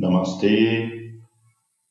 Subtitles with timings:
[0.00, 1.12] Namastê,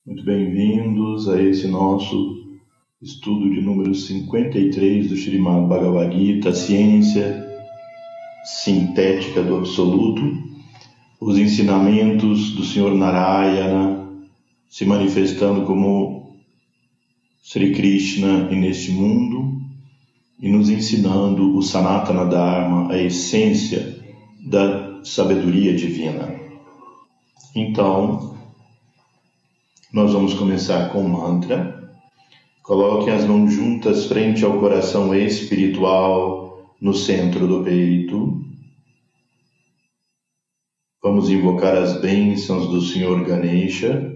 [0.03, 2.57] muito bem-vindos a esse nosso
[2.99, 7.47] estudo de número 53 do Srimad Bhagavad Gita, Ciência
[8.43, 10.23] Sintética do Absoluto,
[11.21, 14.09] os ensinamentos do Senhor Narayana
[14.67, 16.33] se manifestando como
[17.43, 19.61] Sri Krishna neste mundo
[20.41, 23.99] e nos ensinando o Sanatana Dharma, a essência
[24.47, 26.48] da sabedoria divina.
[27.55, 28.37] Então,
[29.91, 31.91] nós vamos começar com o mantra.
[32.61, 38.39] Coloquem as mãos juntas frente ao coração espiritual no centro do peito.
[41.01, 44.13] Vamos invocar as bênçãos do Senhor Ganesha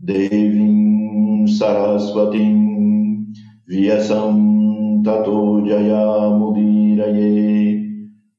[0.00, 3.24] देवीं सरस्वतीं
[3.68, 7.84] व्यसं ततो जयामुदीरये।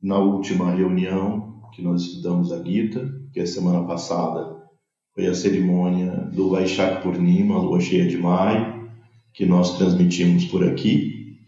[0.00, 3.00] na última reunião que nós estudamos a Gita,
[3.32, 4.55] que é a semana passada
[5.17, 8.87] foi a cerimônia do Vaishak Purnima, lua cheia de maio,
[9.33, 11.39] que nós transmitimos por aqui.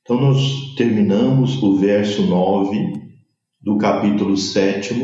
[0.00, 3.10] Então, nós terminamos o verso 9
[3.60, 4.94] do capítulo 7,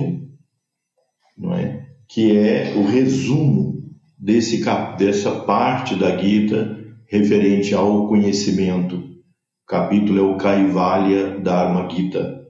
[1.37, 1.85] não é?
[2.09, 3.85] que é o resumo
[4.19, 4.65] desse,
[4.97, 6.75] dessa parte da Gita
[7.07, 8.97] referente ao conhecimento.
[8.97, 12.44] O capítulo é o Kaivalya Dharma Gita.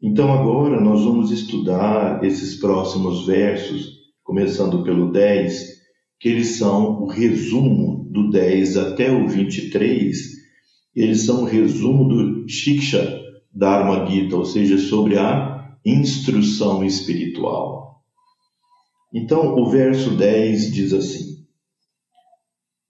[0.00, 5.78] Então agora nós vamos estudar esses próximos versos, começando pelo 10,
[6.20, 10.16] que eles são o resumo do 10 até o 23,
[10.94, 13.20] eles são o resumo do Shiksha
[13.52, 18.00] Dharma Gita, ou seja, sobre a instrução espiritual.
[19.12, 21.38] Então o verso 10 diz assim: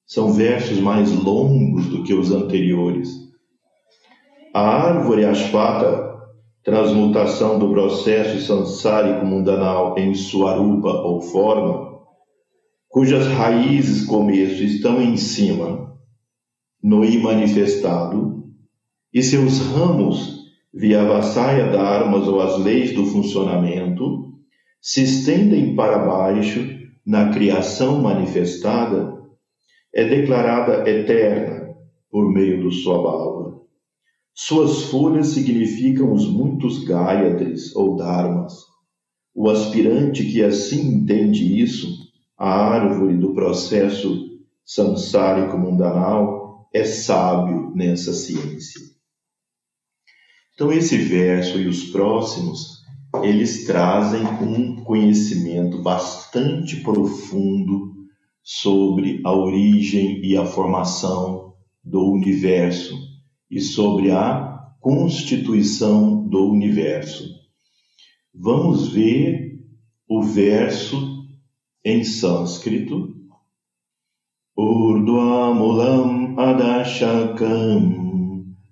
[0.06, 3.08] são versos mais longos do que os anteriores.
[4.54, 6.07] A árvore Ashvata
[6.68, 11.98] transmutação do processo sansárico mundanal em Swarupa ou forma,
[12.88, 15.96] cujas raízes começo estão em cima,
[16.82, 18.44] no I manifestado,
[19.12, 20.38] e seus ramos,
[20.72, 24.34] via Vassaya Dharmas ou as leis do funcionamento,
[24.80, 26.60] se estendem para baixo
[27.04, 29.16] na criação manifestada,
[29.94, 31.74] é declarada eterna
[32.10, 33.58] por meio do Swabhava.
[34.40, 38.54] Suas folhas significam os muitos Gayatris ou Dharmas.
[39.34, 41.88] O aspirante que assim entende isso,
[42.38, 48.80] a árvore do processo samsárico mundanal, é sábio nessa ciência.
[50.54, 52.84] Então, esse verso e os próximos,
[53.24, 57.92] eles trazem um conhecimento bastante profundo
[58.44, 63.07] sobre a origem e a formação do universo
[63.50, 67.24] e sobre a constituição do universo.
[68.34, 69.58] Vamos ver
[70.08, 71.26] o verso
[71.84, 73.14] em sânscrito,
[74.56, 78.08] Urdhvamulam adashakam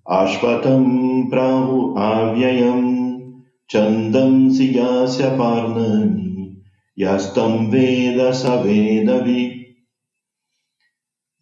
[0.06, 6.58] ashvatam prahu avyayam chandam siyasya parnani
[6.98, 9.76] yastam veda savedavi.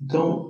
[0.03, 0.44] Então,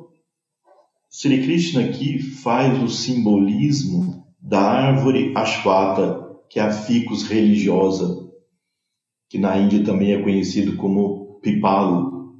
[1.16, 8.28] Sri Krishna aqui faz o simbolismo da árvore ashvata, que é a ficus religiosa,
[9.31, 12.34] que na Índia também é conhecido como pipalo.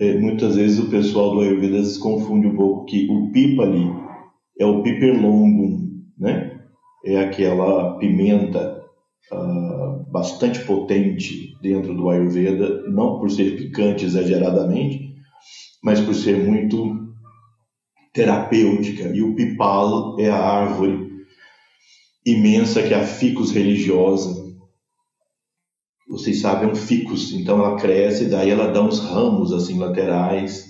[0.00, 3.86] É, muitas vezes o pessoal do Ayurveda se confunde um pouco que o pipali
[4.58, 6.62] é o piperlongum, né?
[7.04, 8.82] É aquela pimenta
[9.32, 15.14] uh, bastante potente dentro do Ayurveda, não por ser picante exageradamente,
[15.80, 16.99] mas por ser muito
[18.12, 21.10] terapêutica, e o pipalo é a árvore
[22.26, 24.40] imensa que é a ficus religiosa.
[26.08, 30.64] Vocês sabem, é um ficus, então ela cresce, daí ela dá uns ramos assim laterais,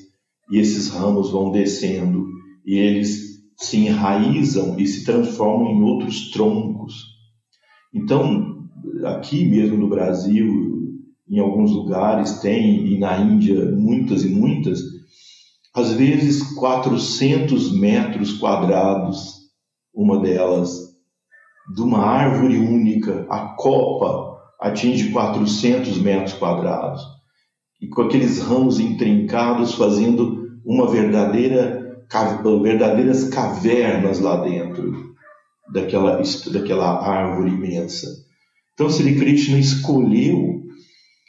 [0.50, 2.26] e esses ramos vão descendo,
[2.64, 6.94] e eles se enraizam e se transformam em outros troncos.
[7.94, 8.68] Então,
[9.04, 10.70] aqui mesmo no Brasil,
[11.28, 14.80] em alguns lugares tem, e na Índia muitas e muitas,
[15.74, 19.40] às vezes 400 metros quadrados,
[19.94, 20.90] uma delas,
[21.74, 27.02] de uma árvore única, a copa atinge 400 metros quadrados,
[27.80, 31.78] e com aqueles ramos intrincados fazendo uma verdadeira
[32.62, 35.14] verdadeiras cavernas lá dentro
[35.72, 36.20] daquela,
[36.52, 38.08] daquela árvore imensa.
[38.74, 40.62] Então, Sri Krishna escolheu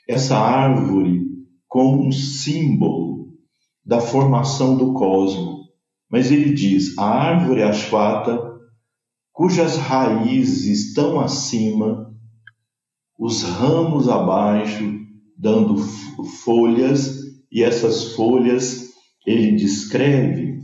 [0.10, 1.22] essa árvore
[1.68, 3.11] como um símbolo
[3.86, 5.62] da formação do cosmo.
[6.10, 8.40] Mas ele diz: a árvore asfata,
[9.32, 12.14] cujas raízes estão acima,
[13.18, 15.00] os ramos abaixo,
[15.38, 15.78] dando
[16.44, 17.20] folhas,
[17.52, 18.92] e essas folhas
[19.26, 20.62] ele descreve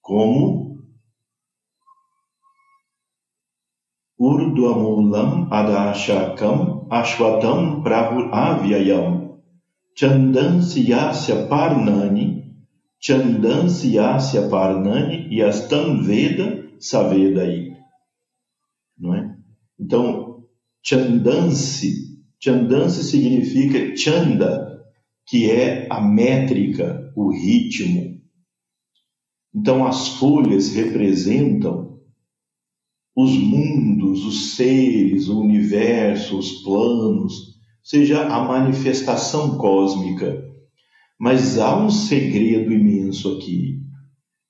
[0.00, 0.78] como
[4.18, 9.21] Urduamulam Adashakam Ashwatam Prahuavyayam
[9.94, 12.56] Chandansyasya Parnani,
[12.98, 15.40] Chandansyasya Parnani e
[16.02, 17.76] Veda Savedai.
[18.98, 19.36] Não é?
[19.78, 20.44] Então,
[20.82, 24.84] Chandansi, Chandansi significa Chanda,
[25.26, 28.20] que é a métrica, o ritmo.
[29.54, 32.00] Então, as folhas representam
[33.14, 40.42] os mundos, os seres, o universo, os planos, seja a manifestação cósmica.
[41.18, 43.80] Mas há um segredo imenso aqui,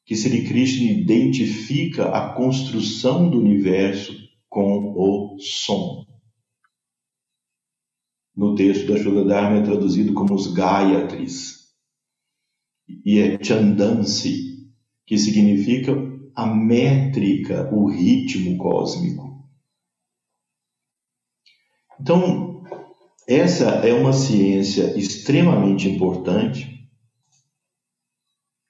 [0.05, 4.15] que Sri Krishna identifica a construção do universo
[4.49, 6.07] com o som.
[8.35, 11.63] No texto da Dharma é traduzido como os Gayatris.
[13.05, 14.71] E é Chandansi,
[15.07, 15.93] que significa
[16.35, 19.47] a métrica, o ritmo cósmico.
[22.01, 22.52] Então,
[23.29, 26.73] essa é uma ciência extremamente importante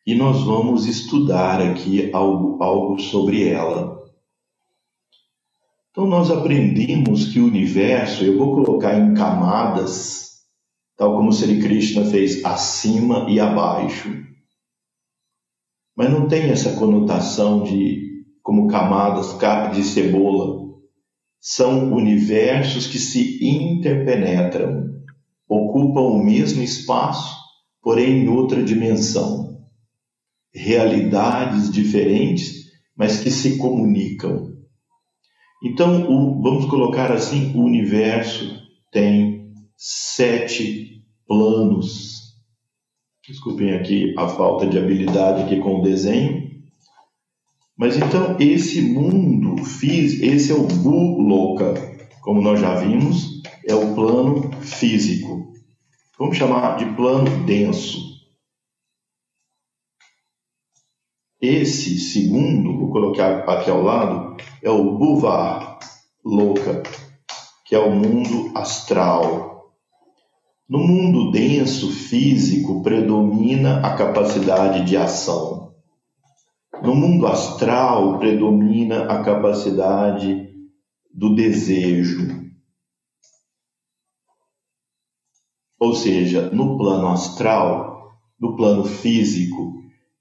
[0.07, 4.03] e nós vamos estudar aqui algo, algo sobre ela.
[5.91, 10.43] Então, nós aprendemos que o universo, eu vou colocar em camadas,
[10.97, 14.11] tal como Sri Krishna fez acima e abaixo.
[15.95, 19.39] Mas não tem essa conotação de como camadas
[19.75, 20.62] de cebola
[21.45, 25.03] são universos que se interpenetram,
[25.49, 27.37] ocupam o mesmo espaço,
[27.83, 29.61] porém em outra dimensão.
[30.55, 34.53] Realidades diferentes, mas que se comunicam.
[35.65, 42.37] Então, o, vamos colocar assim: o universo tem sete planos.
[43.27, 46.42] Desculpem aqui a falta de habilidade aqui com o desenho.
[47.83, 51.75] Mas então esse mundo físico, esse é o Buloka,
[52.21, 55.53] como nós já vimos, é o plano físico.
[56.17, 57.99] Vamos chamar de plano denso.
[61.41, 65.81] Esse segundo, vou colocar aqui ao lado, é o Buvar
[66.25, 66.85] Loka,
[67.67, 69.73] que é o mundo astral.
[70.69, 75.72] No mundo denso físico predomina a capacidade de ação.
[76.83, 80.49] No mundo astral predomina a capacidade
[81.15, 82.43] do desejo.
[85.79, 89.75] Ou seja, no plano astral, no plano físico,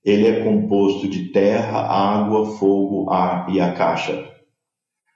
[0.06, 4.32] ele é composto de terra, água, fogo, ar e a caixa.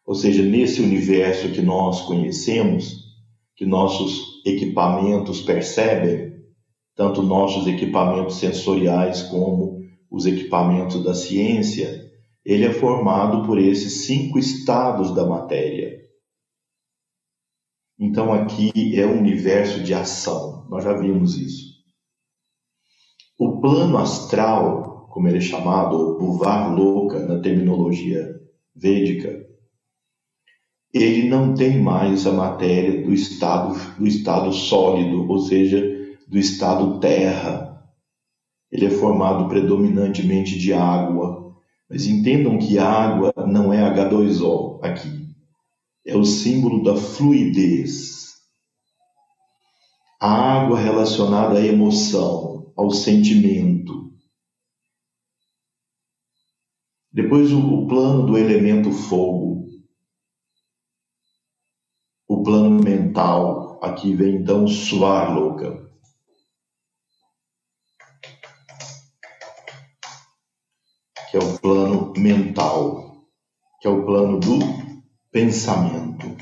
[0.04, 3.06] Ou seja, nesse universo que nós conhecemos,
[3.56, 6.34] que nossos equipamentos percebem,
[6.96, 9.85] tanto nossos equipamentos sensoriais como
[10.16, 12.10] os equipamentos da ciência,
[12.46, 16.00] ele é formado por esses cinco estados da matéria.
[18.00, 21.76] Então aqui é um universo de ação, nós já vimos isso.
[23.38, 28.40] O plano astral, como ele é chamado, ou Buvar Louca na terminologia
[28.74, 29.46] védica,
[30.94, 35.82] ele não tem mais a matéria do estado, do estado sólido, ou seja,
[36.26, 37.75] do estado terra.
[38.76, 41.56] Ele é formado predominantemente de água.
[41.90, 45.30] Mas entendam que água não é H2O aqui.
[46.06, 48.34] É o símbolo da fluidez.
[50.20, 54.12] A água relacionada à emoção, ao sentimento.
[57.14, 59.70] Depois o, plano do elemento fogo
[62.28, 63.80] o plano mental.
[63.82, 65.85] Aqui vem então Swarloka.
[71.36, 73.28] Que é o plano mental,
[73.82, 74.58] que é o plano do
[75.30, 76.34] pensamento.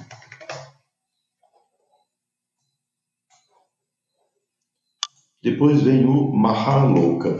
[5.41, 7.35] Depois vem o Mahaloka,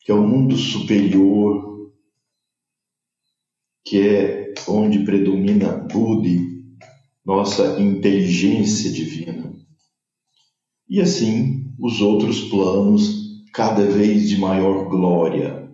[0.00, 1.88] que é o mundo superior
[3.84, 6.64] que é onde predomina Budi,
[7.24, 9.54] nossa inteligência divina.
[10.88, 13.19] E assim, os outros planos,
[13.52, 15.70] cada vez de maior glória.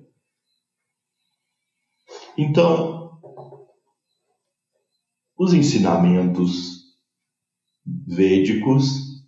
[2.36, 3.18] Então,
[5.38, 6.84] os ensinamentos
[8.06, 9.24] védicos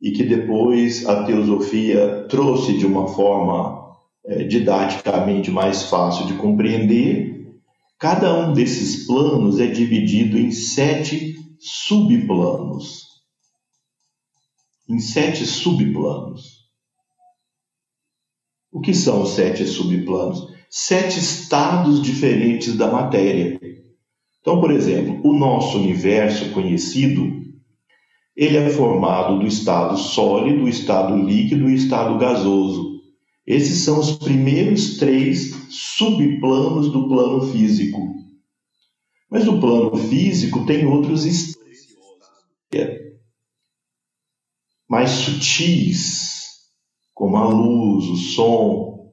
[0.00, 7.38] e que depois a teosofia trouxe de uma forma é, didaticamente mais fácil de compreender,
[7.98, 13.08] Cada um desses planos é dividido em sete subplanos.
[14.88, 16.57] Em sete subplanos.
[18.78, 20.54] O que são os sete subplanos?
[20.70, 23.58] Sete estados diferentes da matéria.
[24.40, 27.28] Então, por exemplo, o nosso universo conhecido,
[28.36, 33.00] ele é formado do estado sólido, do estado líquido e do estado gasoso.
[33.44, 38.14] Esses são os primeiros três subplanos do plano físico.
[39.28, 41.58] Mas o plano físico tem outros estados
[44.88, 46.37] mais sutis,
[47.18, 49.12] como a luz, o som,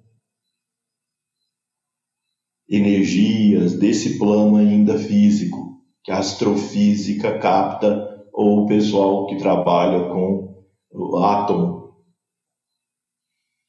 [2.69, 10.63] energias desse plano ainda físico, que a astrofísica capta, ou o pessoal que trabalha com
[10.91, 11.85] o átomo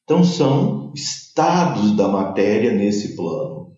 [0.07, 3.73] então, são estados da matéria nesse plano.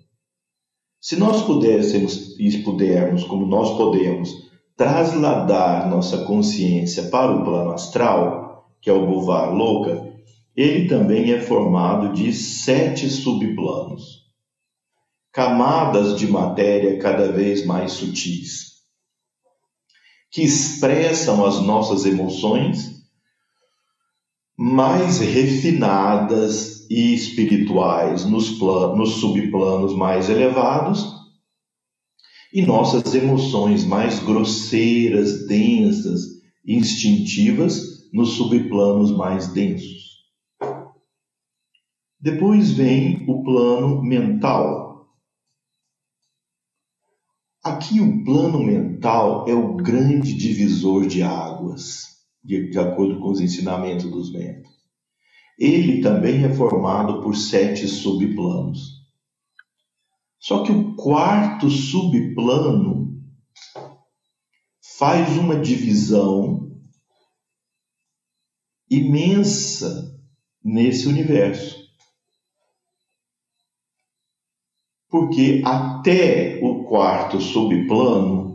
[1.01, 4.29] Se nós pudéssemos e pudermos, como nós podemos,
[4.77, 10.08] trasladar nossa consciência para o plano astral, que é o Bovar Louca,
[10.61, 14.25] ele também é formado de sete subplanos,
[15.31, 18.73] camadas de matéria cada vez mais sutis,
[20.29, 22.91] que expressam as nossas emoções
[24.57, 31.07] mais refinadas e espirituais nos, nos subplanos mais elevados
[32.51, 36.19] e nossas emoções mais grosseiras, densas,
[36.67, 40.08] instintivas nos subplanos mais densos.
[42.19, 45.07] Depois vem o plano mental.
[47.63, 53.39] Aqui o plano mental é o grande divisor de águas de, de acordo com os
[53.39, 54.69] ensinamentos dos ventos.
[55.57, 58.99] Ele também é formado por sete subplanos.
[60.39, 63.17] Só que o quarto subplano
[64.97, 66.69] faz uma divisão
[68.89, 70.17] imensa
[70.63, 71.88] nesse universo.
[75.09, 78.49] Porque até o quarto subplano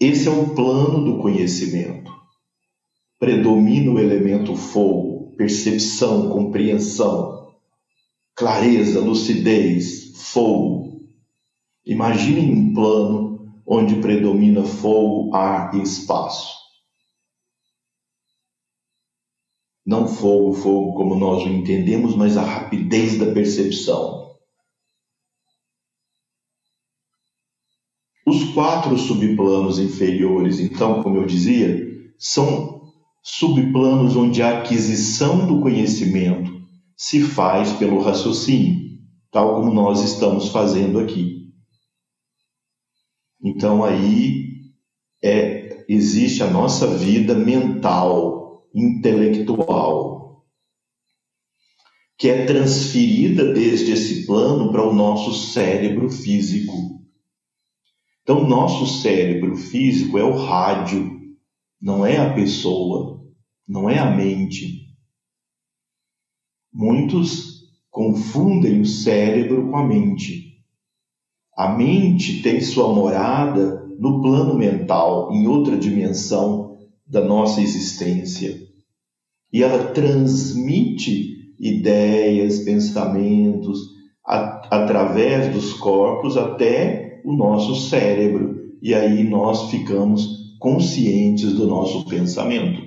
[0.00, 2.12] esse é o plano do conhecimento.
[3.18, 7.48] Predomina o elemento fogo, percepção, compreensão,
[8.34, 11.00] clareza, lucidez, fogo.
[11.86, 16.63] Imaginem um plano onde predomina fogo, ar e espaço.
[19.86, 24.24] Não fogo, fogo como nós o entendemos, mas a rapidez da percepção
[28.26, 31.86] Os quatro subplanos inferiores, então, como eu dizia,
[32.18, 32.80] são
[33.22, 36.50] subplanos onde a aquisição do conhecimento
[36.96, 38.98] se faz pelo raciocínio,
[39.30, 41.44] tal como nós estamos fazendo aqui.
[43.42, 44.54] Então aí
[45.22, 48.43] é, existe a nossa vida mental,
[48.74, 50.44] intelectual,
[52.18, 56.72] que é transferida desde esse plano para o nosso cérebro físico.
[58.22, 61.20] Então, nosso cérebro físico é o rádio,
[61.80, 63.22] não é a pessoa,
[63.68, 64.84] não é a mente.
[66.72, 70.54] Muitos confundem o cérebro com a mente.
[71.56, 76.73] A mente tem sua morada no plano mental, em outra dimensão
[77.06, 78.58] da nossa existência.
[79.52, 83.78] E ela transmite ideias, pensamentos,
[84.26, 88.74] a, através dos corpos até o nosso cérebro.
[88.82, 92.82] E aí nós ficamos conscientes do nosso pensamento.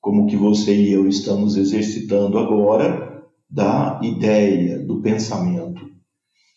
[0.00, 5.82] Como que você e eu estamos exercitando agora da ideia, do pensamento.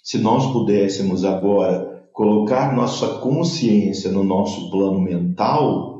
[0.03, 5.96] Se nós pudéssemos agora colocar nossa consciência no nosso plano mental,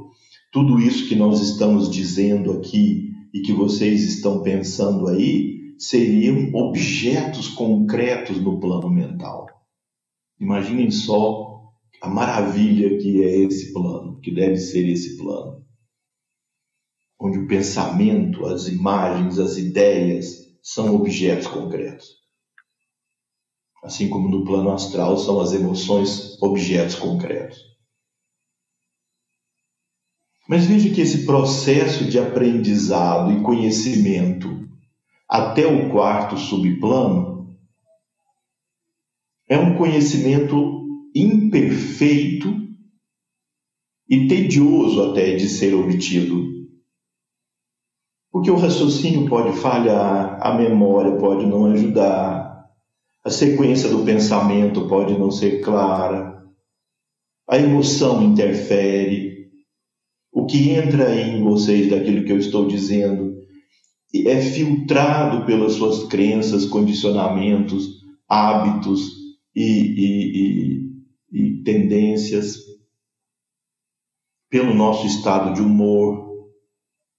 [0.57, 7.47] tudo isso que nós estamos dizendo aqui e que vocês estão pensando aí seriam objetos
[7.47, 9.45] concretos no plano mental.
[10.39, 11.61] Imaginem só
[12.01, 15.63] a maravilha que é esse plano, que deve ser esse plano.
[17.21, 22.15] Onde o pensamento, as imagens, as ideias, são objetos concretos.
[23.83, 27.66] Assim como no plano astral são as emoções objetos concretos.
[30.47, 34.67] Mas veja que esse processo de aprendizado e conhecimento
[35.27, 37.57] até o quarto subplano
[39.49, 42.55] é um conhecimento imperfeito
[44.09, 46.45] e tedioso até de ser obtido.
[48.31, 52.65] Porque o raciocínio pode falhar, a memória pode não ajudar,
[53.25, 56.45] a sequência do pensamento pode não ser clara,
[57.49, 59.26] a emoção interfere.
[60.49, 63.37] Que entra em vocês daquilo que eu estou dizendo
[64.13, 69.11] é filtrado pelas suas crenças, condicionamentos, hábitos
[69.55, 70.81] e, e,
[71.31, 72.57] e, e tendências,
[74.49, 76.25] pelo nosso estado de humor,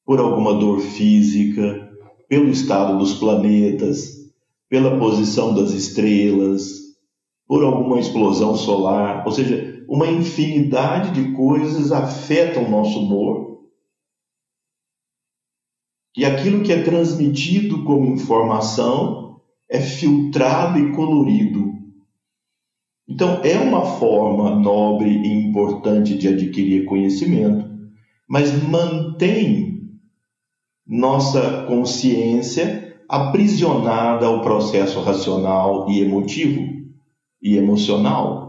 [0.04, 1.92] por alguma dor física,
[2.28, 4.32] pelo estado dos planetas,
[4.68, 6.78] pela posição das estrelas,
[7.46, 13.58] por alguma explosão solar, ou seja, uma infinidade de coisas afetam o nosso humor.
[16.14, 21.72] E aquilo que é transmitido como informação é filtrado e colorido.
[23.08, 27.66] Então, é uma forma nobre e importante de adquirir conhecimento,
[28.28, 29.88] mas mantém
[30.86, 36.62] nossa consciência aprisionada ao processo racional e emotivo
[37.40, 38.47] e emocional.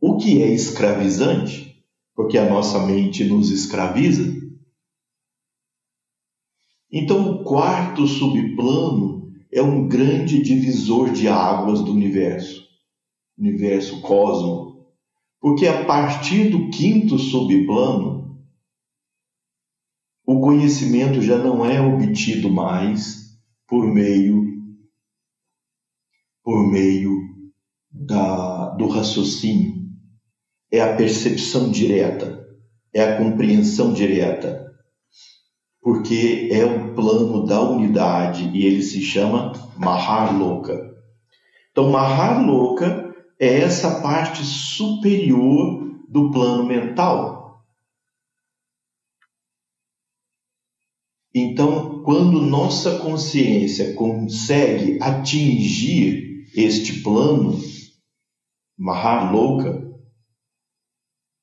[0.00, 1.82] O que é escravizante,
[2.14, 4.22] porque a nossa mente nos escraviza.
[6.90, 12.62] Então, o quarto subplano é um grande divisor de águas do universo,
[13.36, 14.86] universo cosmo,
[15.40, 18.18] porque a partir do quinto subplano
[20.26, 24.46] o conhecimento já não é obtido mais por meio
[26.42, 27.18] por meio
[27.90, 29.77] da, do raciocínio,
[30.70, 32.46] é a percepção direta,
[32.92, 34.66] é a compreensão direta,
[35.80, 40.94] porque é o plano da unidade e ele se chama Maharloka.
[41.70, 47.38] Então, Maharloka é essa parte superior do plano mental
[51.40, 57.56] Então, quando nossa consciência consegue atingir este plano,
[58.76, 59.87] Maharloka,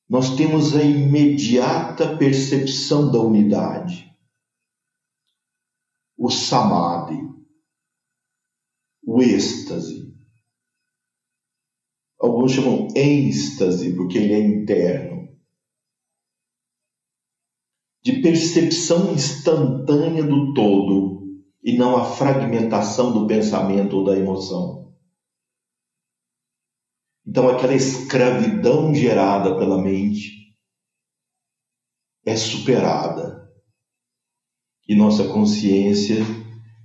[0.08, 4.14] nós temos a imediata percepção da unidade,
[6.18, 7.18] o samadhi,
[9.04, 10.14] o êxtase.
[12.20, 15.16] Alguns chamam êxtase porque ele é interno
[18.06, 24.85] de percepção instantânea do todo e não a fragmentação do pensamento ou da emoção.
[27.28, 30.54] Então, aquela escravidão gerada pela mente
[32.26, 33.50] é superada
[34.88, 36.18] e nossa consciência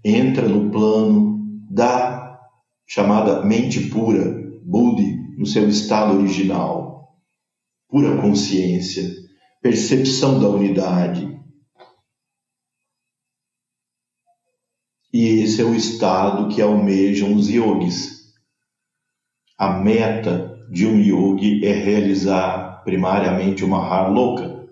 [0.05, 1.38] entra no plano
[1.70, 2.40] da
[2.87, 4.24] chamada mente pura,
[4.64, 7.14] Buddhi, no seu estado original,
[7.88, 9.20] pura consciência
[9.61, 11.38] percepção da unidade.
[15.12, 18.19] E esse é o estado que almejam os yogis.
[19.61, 24.66] A meta de um yogi é realizar primariamente uma louca.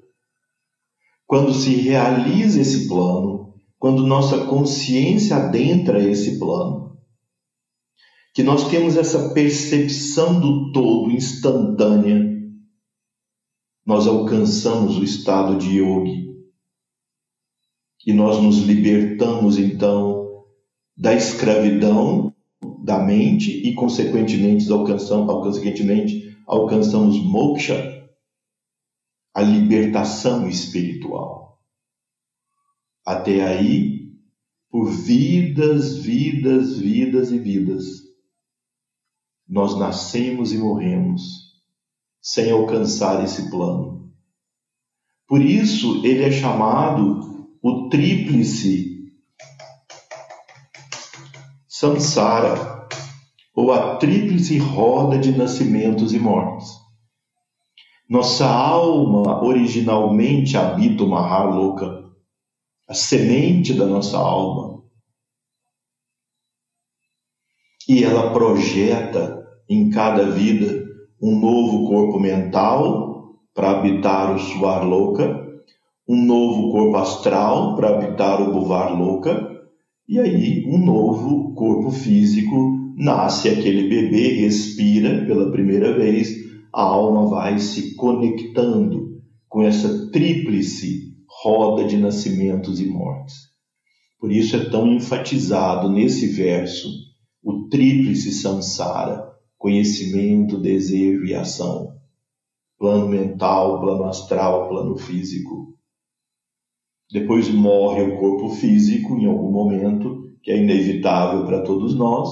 [1.27, 6.97] Quando se realiza esse plano, quando nossa consciência adentra esse plano,
[8.35, 12.25] que nós temos essa percepção do todo instantânea,
[13.85, 16.29] nós alcançamos o estado de yogi.
[18.07, 20.47] E nós nos libertamos então
[20.97, 27.97] da escravidão da mente e consequentemente alcançamos, consequentemente alcançamos moksha,
[29.35, 31.61] a libertação espiritual.
[33.07, 34.13] Até aí,
[34.71, 37.85] por vidas, vidas, vidas e vidas,
[39.49, 41.49] nós nascemos e morremos
[42.21, 44.13] sem alcançar esse plano.
[45.27, 48.98] Por isso, ele é chamado o tríplice
[51.79, 52.89] samsara,
[53.55, 56.67] ou a tríplice roda de nascimentos e mortes.
[58.11, 62.03] Nossa alma originalmente habita o Mahaloka,
[62.89, 64.83] a semente da nossa alma.
[67.89, 70.85] E ela projeta em cada vida
[71.23, 75.47] um novo corpo mental para habitar o suar louca,
[76.09, 79.48] um novo corpo astral para habitar o buvar louca,
[80.09, 86.35] e aí um novo corpo físico nasce aquele bebê, respira pela primeira vez,
[86.73, 93.35] a alma vai se conectando com essa tríplice roda de nascimentos e mortes.
[94.19, 96.89] Por isso é tão enfatizado nesse verso
[97.43, 101.93] o tríplice samsara, conhecimento, desejo e ação.
[102.79, 105.78] Plano mental, plano astral, plano físico.
[107.11, 112.29] Depois morre o corpo físico em algum momento, que é inevitável para todos nós.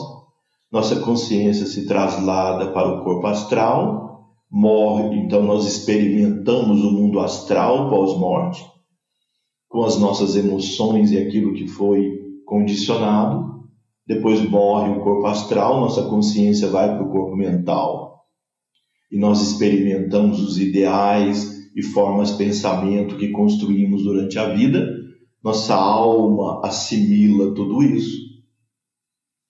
[0.71, 7.89] Nossa consciência se traslada para o corpo astral, morre, então nós experimentamos o mundo astral
[7.89, 8.65] pós-morte,
[9.69, 13.57] com as nossas emoções e aquilo que foi condicionado
[14.07, 18.25] depois morre o corpo astral, nossa consciência vai para o corpo mental.
[19.11, 24.89] E nós experimentamos os ideais e formas de pensamento que construímos durante a vida.
[25.45, 28.17] Nossa alma assimila tudo isso.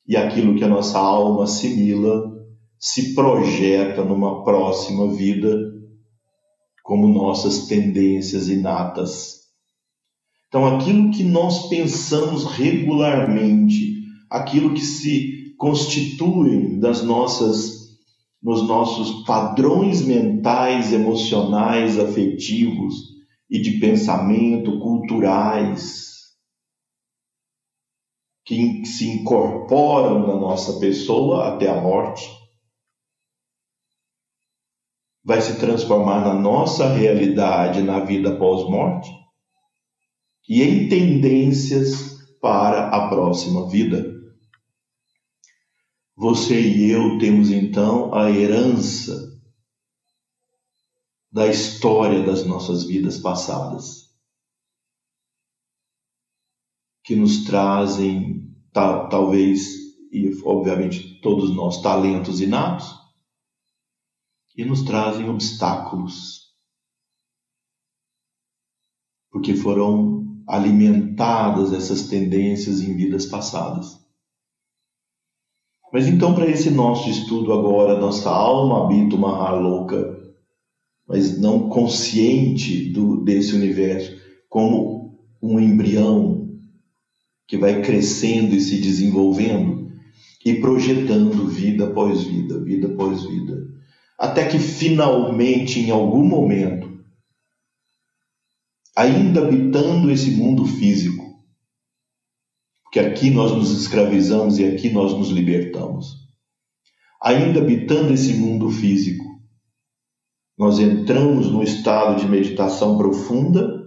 [0.08, 2.34] E aquilo que a nossa alma assimila
[2.78, 5.56] se projeta numa próxima vida
[6.82, 9.46] como nossas tendências inatas.
[10.48, 17.75] Então, aquilo que nós pensamos regularmente aquilo que se constitui das nossas
[18.46, 22.94] nos nossos padrões mentais, emocionais, afetivos
[23.50, 26.26] e de pensamento culturais
[28.44, 32.24] que se incorporam na nossa pessoa até a morte,
[35.24, 39.10] vai se transformar na nossa realidade na vida pós-morte
[40.48, 44.15] e em tendências para a próxima vida.
[46.18, 49.38] Você e eu temos então a herança
[51.30, 54.16] da história das nossas vidas passadas,
[57.04, 59.74] que nos trazem, tal, talvez,
[60.10, 62.96] e obviamente todos nós, talentos inatos,
[64.56, 66.50] e nos trazem obstáculos,
[69.30, 74.05] porque foram alimentadas essas tendências em vidas passadas.
[75.96, 80.20] Mas então, para esse nosso estudo agora, nossa alma habita uma louca,
[81.08, 84.14] mas não consciente do, desse universo,
[84.46, 86.50] como um embrião
[87.48, 89.90] que vai crescendo e se desenvolvendo
[90.44, 93.66] e projetando vida após vida, vida após vida,
[94.18, 96.92] até que finalmente, em algum momento,
[98.94, 101.25] ainda habitando esse mundo físico,
[102.96, 106.16] que aqui nós nos escravizamos e aqui nós nos libertamos.
[107.22, 109.22] Ainda habitando esse mundo físico,
[110.56, 113.84] nós entramos num estado de meditação profunda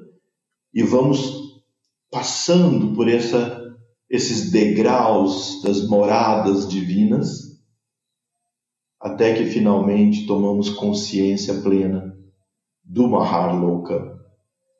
[0.71, 1.63] e vamos
[2.11, 3.75] passando por essa,
[4.07, 7.59] esses degraus das moradas divinas,
[9.01, 12.15] até que finalmente tomamos consciência plena
[12.83, 14.19] do Maharloka,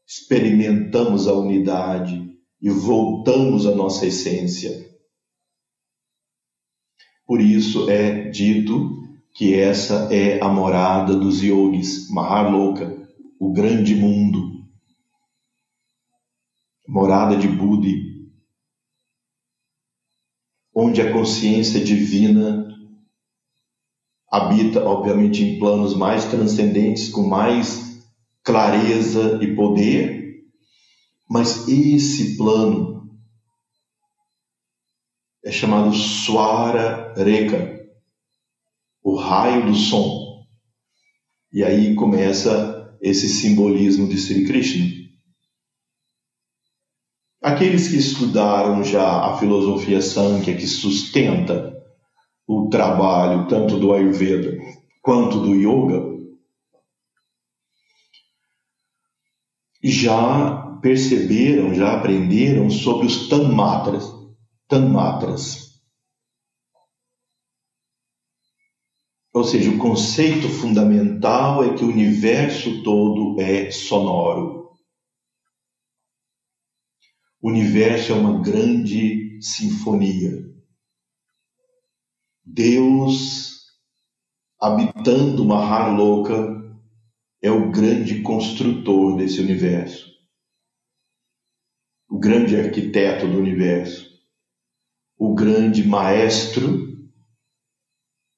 [0.06, 2.29] experimentamos a unidade,
[2.62, 4.90] e voltamos à nossa essência.
[7.26, 8.90] Por isso é dito
[9.34, 13.08] que essa é a morada dos yogis, Mahaloka,
[13.40, 14.66] o grande mundo,
[16.88, 18.30] morada de Budi,
[20.76, 22.68] onde a consciência divina
[24.32, 28.08] habita, obviamente, em planos mais transcendentes, com mais
[28.44, 30.19] clareza e poder,
[31.30, 33.08] mas esse plano
[35.44, 37.80] é chamado Swara Reka,
[39.04, 40.44] o raio do som.
[41.54, 44.86] E aí começa esse simbolismo de Sri Krishna.
[47.42, 51.74] Aqueles que estudaram já a filosofia Sankhya, que sustenta
[52.46, 54.58] o trabalho tanto do Ayurveda
[55.02, 56.20] quanto do Yoga,
[59.82, 64.06] já perceberam, já aprenderam sobre os tanmatras.
[64.68, 65.70] tanmatras.
[69.34, 74.72] Ou seja, o conceito fundamental é que o universo todo é sonoro.
[77.42, 80.50] O universo é uma grande sinfonia.
[82.44, 83.62] Deus,
[84.60, 86.36] habitando uma louca,
[87.42, 90.10] é o grande construtor desse universo,
[92.10, 94.10] o grande arquiteto do universo,
[95.18, 96.98] o grande maestro,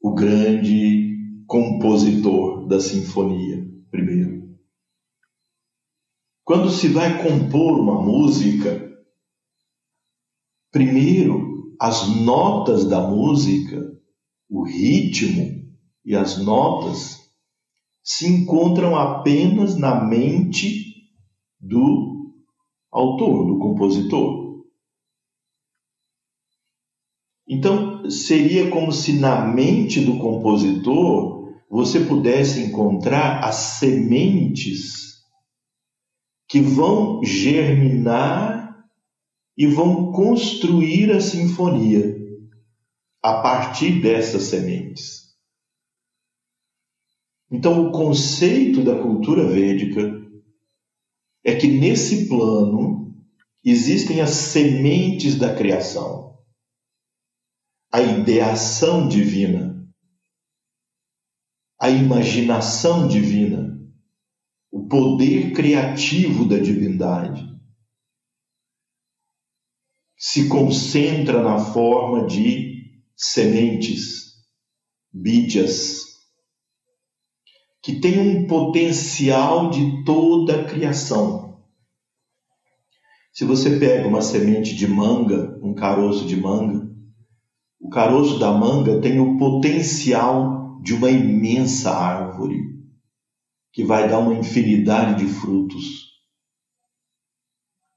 [0.02, 4.52] o grande compositor da sinfonia, primeiro.
[6.44, 8.92] Quando se vai compor uma música,
[10.72, 13.92] primeiro as notas da música
[14.52, 15.66] o ritmo
[16.04, 17.20] e as notas
[18.04, 21.10] se encontram apenas na mente
[21.58, 22.21] do
[22.92, 24.66] autor, do compositor.
[27.48, 35.22] Então, seria como se na mente do compositor você pudesse encontrar as sementes
[36.48, 38.86] que vão germinar
[39.58, 42.16] e vão construir a sinfonia
[43.24, 45.32] a partir dessas sementes.
[47.50, 50.22] Então, o conceito da cultura védica
[51.44, 53.16] é que nesse plano
[53.64, 56.40] existem as sementes da criação,
[57.92, 59.72] a ideação divina,
[61.80, 63.80] a imaginação divina,
[64.72, 67.50] o poder criativo da divindade.
[70.18, 74.36] Se concentra na forma de sementes,
[75.12, 76.11] bídias,
[77.82, 81.60] que têm um potencial de toda a criação.
[83.34, 86.88] Se você pega uma semente de manga, um caroço de manga,
[87.80, 92.60] o caroço da manga tem o potencial de uma imensa árvore,
[93.74, 96.12] que vai dar uma infinidade de frutos,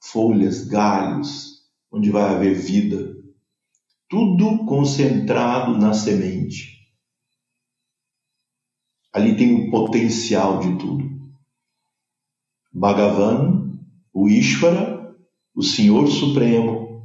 [0.01, 3.15] folhas, galhos, onde vai haver vida
[4.09, 6.74] tudo concentrado na semente.
[9.15, 11.09] Ali tem o potencial de tudo.
[12.73, 13.79] Bhagavan,
[14.13, 15.15] o Ishvara,
[15.55, 17.05] o Senhor Supremo,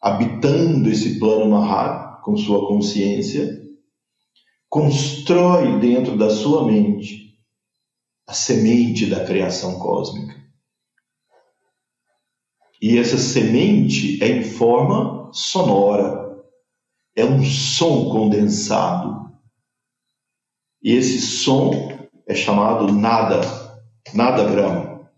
[0.00, 3.60] habitando esse plano Mahat com sua consciência,
[4.68, 7.36] constrói dentro da sua mente
[8.26, 10.34] a semente da criação cósmica.
[12.80, 16.44] E essa semente é em forma sonora,
[17.16, 19.23] é um som condensado.
[20.84, 21.70] E esse som
[22.28, 23.40] é chamado nada,
[24.12, 25.10] nada Brahma.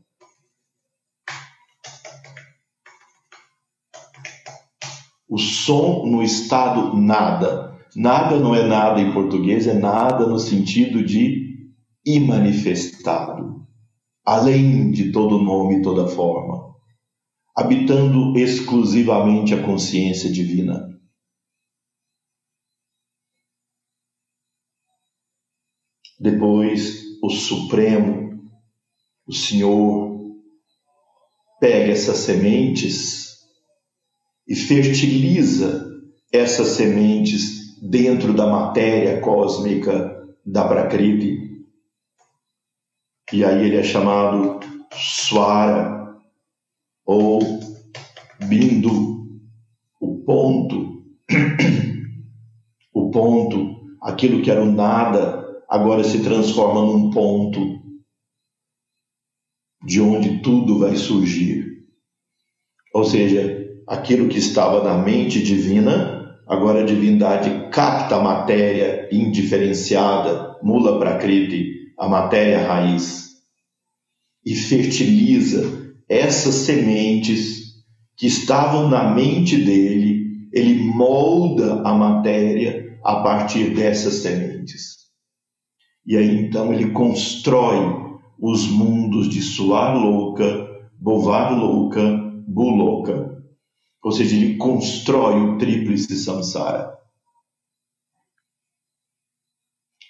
[5.29, 7.77] O som no estado nada.
[7.97, 11.67] Nada não é nada em português, é nada no sentido de
[12.05, 13.67] imanifestado,
[14.25, 16.67] além de todo nome e toda forma
[17.57, 20.96] habitando exclusivamente a consciência divina.
[27.27, 28.41] O Supremo,
[29.27, 30.37] o Senhor,
[31.61, 33.39] pega essas sementes
[34.47, 35.85] e fertiliza
[36.33, 41.65] essas sementes dentro da matéria cósmica da Prakriti.
[43.33, 44.61] E aí ele é chamado
[44.93, 46.17] Swara,
[47.05, 47.41] ou
[48.47, 49.41] bindu,
[50.01, 51.03] o ponto,
[52.95, 57.81] o ponto, aquilo que era o nada, agora se transforma num ponto
[59.85, 61.85] de onde tudo vai surgir.
[62.93, 70.57] Ou seja, aquilo que estava na mente divina, agora a divindade capta a matéria indiferenciada,
[70.63, 73.27] mula prakriti, a matéria raiz,
[74.45, 77.85] e fertiliza essas sementes
[78.17, 85.06] que estavam na mente dele, ele molda a matéria a partir dessas sementes.
[86.07, 88.07] E aí então ele constrói
[88.39, 90.65] os mundos de Suar louca,
[90.99, 92.01] Bovar louca,
[92.47, 93.43] Buloca.
[94.05, 96.97] Ou seja, ele constrói o tríplice samsara.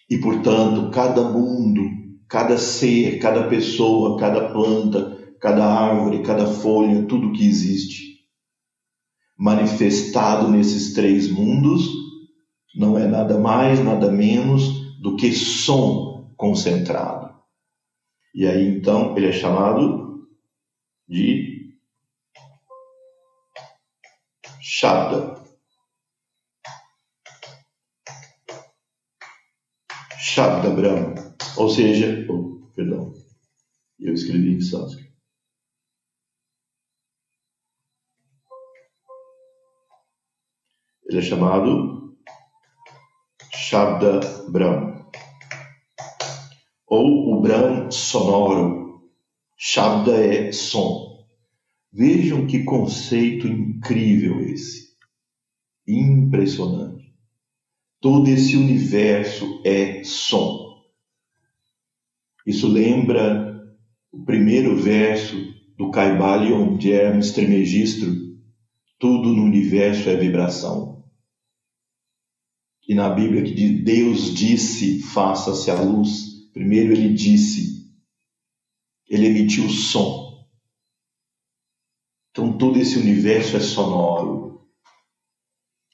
[0.08, 1.80] E portanto, cada mundo,
[2.28, 8.20] cada ser, cada pessoa, cada planta, cada árvore, cada folha, tudo que existe,
[9.36, 11.88] manifestado nesses três mundos,
[12.76, 17.34] não é nada mais, nada menos do que som concentrado.
[18.34, 20.28] E aí então ele é chamado
[21.08, 21.56] de
[24.60, 25.42] Shabda.
[30.18, 31.36] Shabda Brahma.
[31.56, 33.12] Ou seja, oh, perdão,
[33.98, 35.16] eu escrevi em sânscrito.
[41.08, 41.95] Ele é chamado
[43.58, 45.08] Shabda Brahma.
[46.86, 49.00] Ou o Brahma sonoro.
[49.56, 51.24] Shabda é som.
[51.90, 54.90] Vejam que conceito incrível esse.
[55.88, 57.14] Impressionante.
[57.98, 60.82] Todo esse universo é som.
[62.46, 63.74] Isso lembra
[64.12, 65.34] o primeiro verso
[65.78, 68.06] do Caibalion de Hermes Trismegisto.
[68.98, 70.95] Tudo no universo é vibração
[72.86, 76.50] e na Bíblia que diz, Deus disse, faça-se a luz.
[76.52, 77.90] Primeiro ele disse,
[79.08, 80.46] ele emitiu o som.
[82.30, 84.66] Então todo esse universo é sonoro.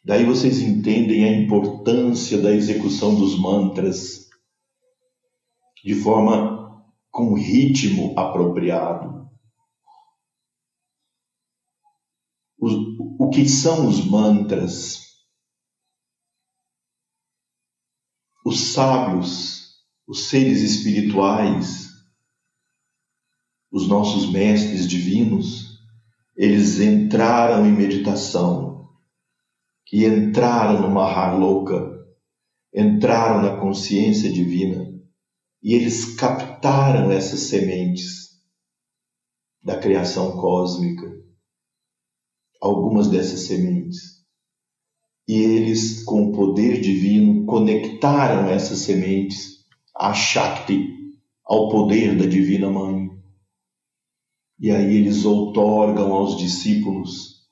[0.05, 4.29] Daí vocês entendem a importância da execução dos mantras
[5.85, 9.23] de forma com ritmo apropriado.
[12.65, 15.12] o que são os mantras?
[18.45, 21.91] Os sábios, os seres espirituais,
[23.71, 25.79] os nossos mestres divinos,
[26.37, 28.89] eles entraram em meditação
[29.93, 32.05] e entraram numa louca,
[32.75, 34.91] entraram na consciência divina
[35.63, 38.41] e eles captaram essas sementes
[39.63, 41.07] da criação cósmica,
[42.61, 44.12] algumas dessas sementes
[45.29, 49.65] e eles, com o poder divino, conectaram essas sementes
[49.97, 50.89] à Shakti,
[51.45, 53.11] ao poder da Divina Mãe.
[54.59, 57.43] E aí eles outorgam aos discípulos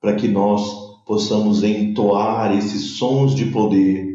[0.00, 4.14] para que nós possamos entoar esses sons de poder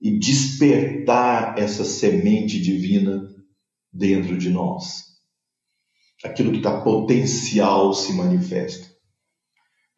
[0.00, 3.22] e despertar essa semente divina
[3.92, 5.04] dentro de nós.
[6.24, 8.89] Aquilo que está potencial se manifesta.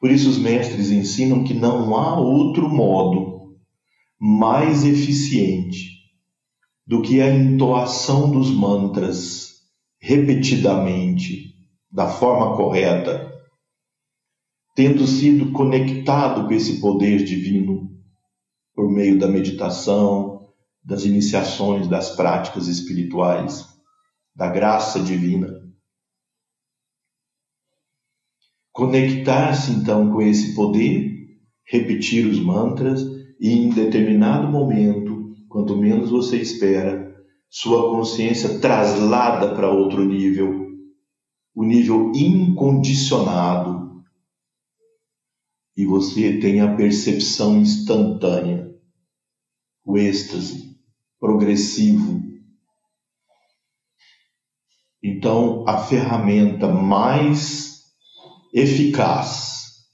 [0.02, 3.54] Por isso, os mestres ensinam que não há outro modo
[4.18, 5.90] mais eficiente
[6.84, 9.60] do que a entoação dos mantras
[10.00, 11.54] repetidamente,
[11.88, 13.32] da forma correta,
[14.74, 17.88] tendo sido conectado com esse poder divino
[18.74, 20.48] por meio da meditação,
[20.82, 23.68] das iniciações, das práticas espirituais,
[24.34, 25.62] da graça divina.
[28.72, 31.12] Conectar-se então com esse poder,
[31.64, 33.02] repetir os mantras
[33.38, 37.14] e em determinado momento, quanto menos você espera,
[37.50, 40.66] sua consciência traslada para outro nível,
[41.54, 44.02] o nível incondicionado,
[45.76, 48.70] e você tem a percepção instantânea,
[49.84, 50.76] o êxtase
[51.18, 52.22] progressivo.
[55.02, 57.71] Então, a ferramenta mais
[58.52, 59.86] eficaz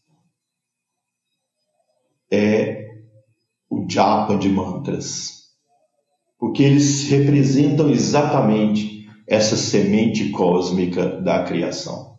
[2.31, 2.89] é
[3.71, 5.55] o japa de mantras,
[6.39, 12.17] porque eles representam exatamente essa semente cósmica da criação.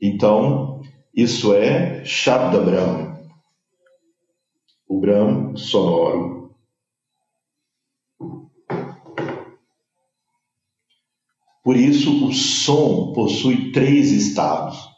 [0.00, 0.80] Então,
[1.14, 3.18] isso é Shabda Brahma,
[4.86, 6.54] o Brahma sonoro.
[11.62, 14.89] Por isso, o som possui três estados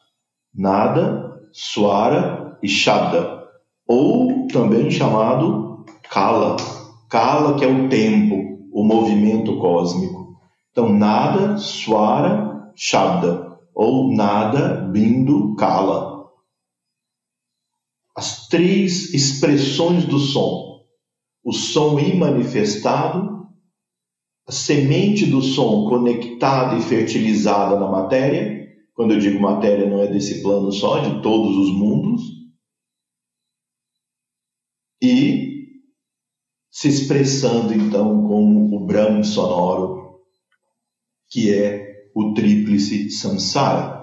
[0.54, 3.42] nada, suara e shabda,
[3.86, 6.56] ou também chamado kala.
[7.08, 10.36] Kala que é o tempo, o movimento cósmico.
[10.70, 16.26] Então nada, suara, shabda, ou nada, bindu, kala.
[18.16, 20.72] As três expressões do som.
[21.44, 23.48] O som imanifestado,
[24.46, 28.61] a semente do som conectada e fertilizada na matéria
[28.94, 32.42] quando eu digo matéria, não é desse plano só, de todos os mundos.
[35.02, 35.80] e
[36.70, 40.20] se expressando então como o Brahma sonoro,
[41.28, 44.00] que é o tríplice samsara.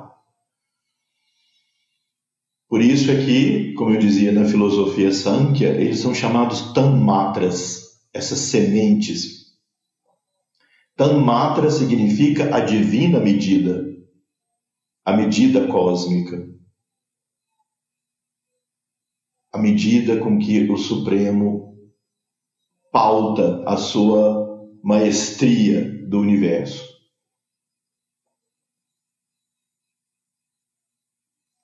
[2.67, 8.39] Por isso é que, como eu dizia na filosofia Sankhya, eles são chamados tanmatras, essas
[8.39, 9.57] sementes.
[10.95, 13.85] Tanmatra significa a divina medida,
[15.10, 16.47] a medida cósmica.
[19.51, 21.76] A medida com que o Supremo
[22.91, 26.88] pauta a sua maestria do universo.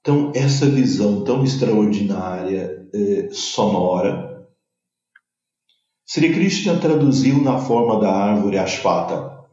[0.01, 4.49] Então, essa visão tão extraordinária, eh, sonora,
[6.03, 9.47] Sri Krishna traduziu na forma da árvore Ashvata,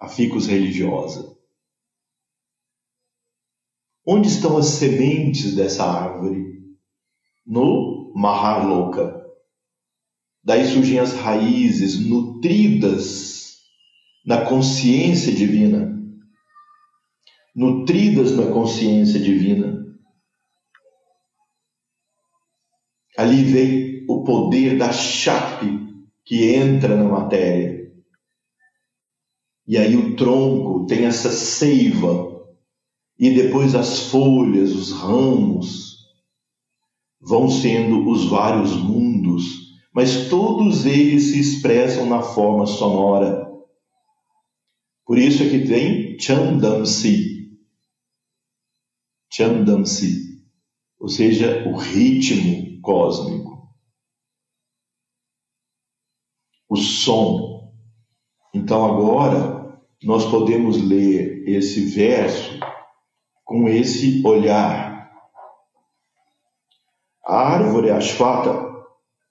[0.00, 1.35] a ficus religiosa.
[4.06, 6.44] Onde estão as sementes dessa árvore?
[7.44, 9.24] No Maharloka.
[10.44, 13.56] Daí surgem as raízes nutridas
[14.24, 15.96] na consciência divina
[17.56, 19.82] nutridas na consciência divina.
[23.16, 25.80] Ali vem o poder da chape
[26.22, 27.90] que entra na matéria.
[29.66, 32.35] E aí o tronco tem essa seiva,
[33.18, 35.96] e depois as folhas, os ramos,
[37.20, 39.44] vão sendo os vários mundos,
[39.92, 43.46] mas todos eles se expressam na forma sonora.
[45.06, 47.56] Por isso é que tem Chandamsi,
[49.32, 50.42] Chandamsi,
[50.98, 53.70] ou seja, o ritmo cósmico,
[56.68, 57.72] o som.
[58.52, 62.58] Então agora nós podemos ler esse verso
[63.46, 65.10] com esse olhar.
[67.24, 68.66] A árvore Ashvata,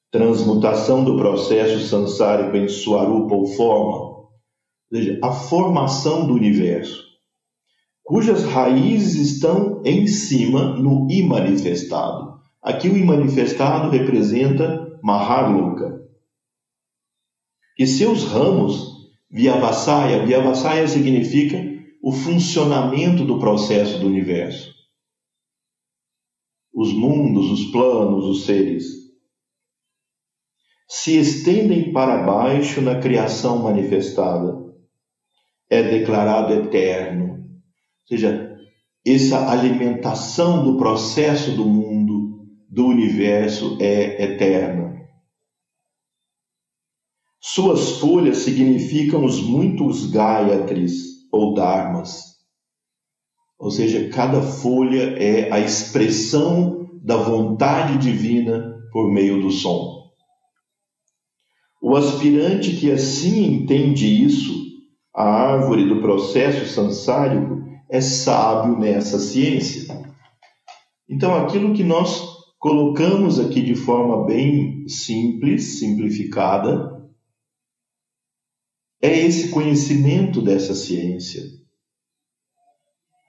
[0.10, 4.30] transmutação do processo sansárico em Swarupa ou forma, ou
[4.92, 7.06] seja, a formação do universo
[8.06, 12.36] cujas raízes estão em cima no imanifestado.
[12.62, 16.06] Aqui o imanifestado representa Maharloka.
[17.78, 21.58] E seus ramos, Vyavasaya, Vyavasaya significa
[22.06, 24.72] o funcionamento do processo do universo.
[26.72, 28.86] Os mundos, os planos, os seres
[30.88, 34.54] se estendem para baixo na criação manifestada.
[35.68, 38.56] É declarado eterno, ou seja,
[39.04, 44.94] essa alimentação do processo do mundo, do universo, é eterna.
[47.42, 52.36] Suas folhas significam os muitos Gayatris ou Dharmas.
[53.60, 60.06] Ou seja, cada folha é a expressão da vontade divina por meio do som.
[61.82, 64.54] O aspirante que assim entende isso,
[65.14, 69.94] a árvore do processo sansárico, é sábio nessa ciência.
[71.08, 72.24] Então, aquilo que nós
[72.60, 76.95] colocamos aqui de forma bem simples, simplificada,
[79.06, 81.44] é esse conhecimento dessa ciência.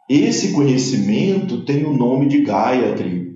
[0.08, 3.26] Esse conhecimento tem o nome de Gayatri.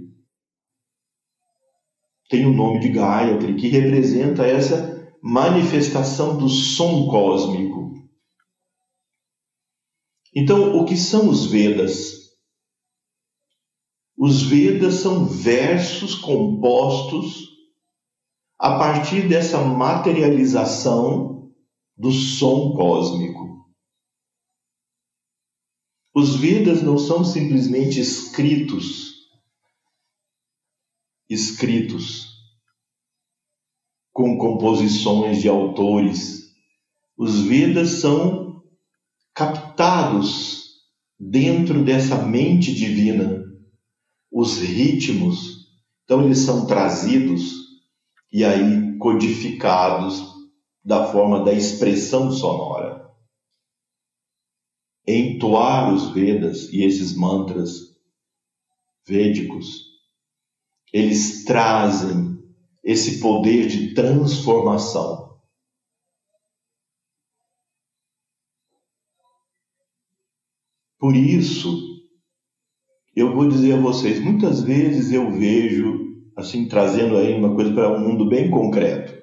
[2.29, 4.91] Tem o nome de Gayatri, que representa essa
[5.23, 7.93] manifestação do som cósmico.
[10.35, 12.21] Então, o que são os Vedas?
[14.17, 17.49] Os Vedas são versos compostos
[18.59, 21.40] a partir dessa materialização
[22.01, 23.71] do som cósmico.
[26.15, 29.29] Os Vedas não são simplesmente escritos,
[31.29, 32.27] escritos
[34.15, 36.55] com composições de autores.
[37.19, 38.63] Os Vedas são
[39.35, 40.71] captados
[41.19, 43.45] dentro dessa mente divina,
[44.33, 45.67] os ritmos,
[46.05, 47.53] então eles são trazidos
[48.33, 50.40] e aí codificados
[50.85, 53.09] da forma da expressão sonora.
[55.07, 57.97] Entoar os Vedas e esses mantras
[59.07, 59.85] védicos,
[60.93, 62.39] eles trazem
[62.85, 65.31] esse poder de transformação
[71.01, 71.75] Por isso,
[73.17, 75.99] eu vou dizer a vocês, muitas vezes eu vejo,
[76.37, 79.20] assim, trazendo aí uma coisa para um mundo bem concreto,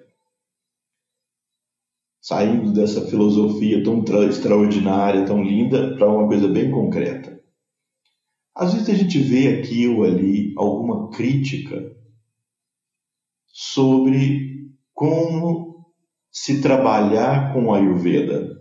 [2.27, 7.41] saindo dessa filosofia tão extraordinária, tão linda, para uma coisa bem concreta.
[8.53, 11.95] Às vezes a gente vê aqui ou ali alguma crítica
[13.47, 15.85] sobre como
[16.29, 18.57] se trabalhar com o Ayurveda.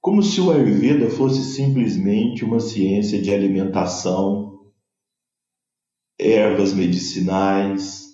[0.00, 4.70] Como se o Ayurveda fosse simplesmente uma ciência de alimentação,
[6.16, 8.05] ervas medicinais,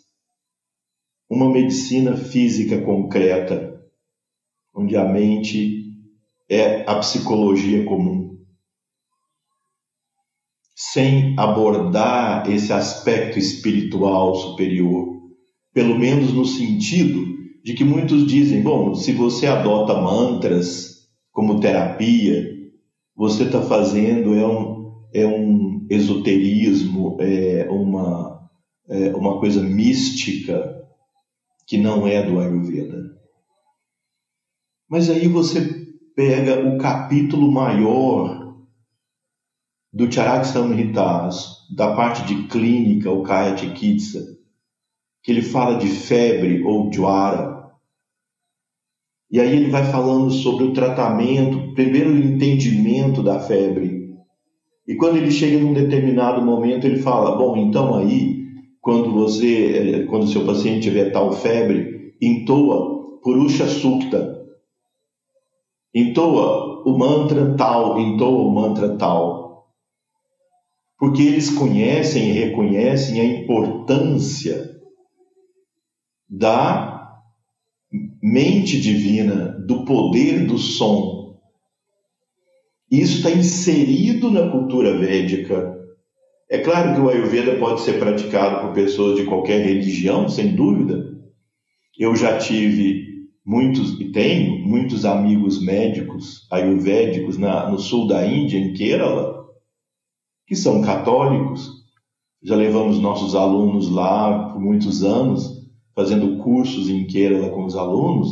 [1.33, 3.81] uma medicina física concreta,
[4.75, 5.83] onde a mente
[6.47, 8.37] é a psicologia comum.
[10.77, 15.23] Sem abordar esse aspecto espiritual superior,
[15.73, 17.25] pelo menos no sentido
[17.65, 22.47] de que muitos dizem: bom, se você adota mantras como terapia,
[23.17, 28.39] você está fazendo é um, é um esoterismo, é uma,
[28.87, 30.82] é uma coisa mística
[31.67, 33.17] que não é do Ayurveda.
[34.89, 38.57] Mas aí você pega o capítulo maior
[39.93, 44.39] do Charak Samhitas, da parte de clínica, o Kaya Chikitsa,
[45.23, 47.71] que ele fala de febre ou Jwara.
[49.31, 54.15] E aí ele vai falando sobre o tratamento, primeiro o entendimento da febre.
[54.87, 58.42] E quando ele chega num determinado momento, ele fala: Bom, então aí,
[58.83, 64.43] quando você, quando seu paciente tiver tal febre, entoa Purusha Sukta.
[65.95, 69.69] Entoa o mantra tal, entoa o mantra tal.
[70.99, 74.69] Porque eles conhecem e reconhecem a importância
[76.29, 77.21] da
[78.21, 81.37] mente divina, do poder do som.
[82.91, 85.82] Isso está inserido na cultura védica.
[86.53, 91.19] É claro que o Ayurveda pode ser praticado por pessoas de qualquer religião, sem dúvida.
[91.99, 93.07] Eu já tive
[93.43, 99.47] muitos, e tenho muitos amigos médicos ayurvédicos na, no sul da Índia, em Kerala,
[100.47, 101.71] que são católicos.
[102.43, 105.59] Já levamos nossos alunos lá por muitos anos
[105.97, 108.29] fazendo cursos em Kerala com os alunos,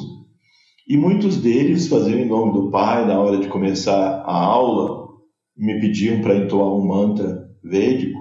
[0.87, 5.09] e muitos deles faziam em nome do Pai, na hora de começar a aula,
[5.57, 8.19] me pediam para entoar um mantra védico.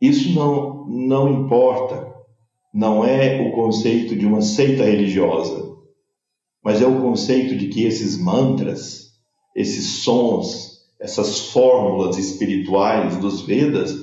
[0.00, 2.12] Isso não, não importa,
[2.74, 5.76] não é o conceito de uma seita religiosa,
[6.62, 9.12] mas é o conceito de que esses mantras,
[9.54, 13.94] esses sons, essas fórmulas espirituais dos Vedas,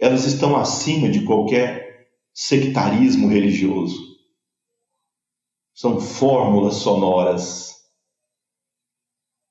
[0.00, 3.96] elas estão acima de qualquer sectarismo religioso.
[5.74, 7.75] São fórmulas sonoras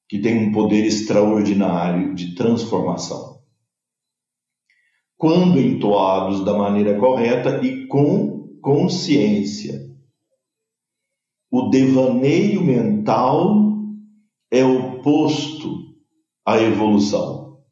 [0.07, 3.41] que têm um poder extraordinário de transformação.
[5.17, 8.35] Quando entoados da maneira correta e com
[8.65, 9.79] consciência.
[11.51, 13.77] O devaneio mental
[14.49, 15.95] é oposto
[16.43, 17.63] à evolução.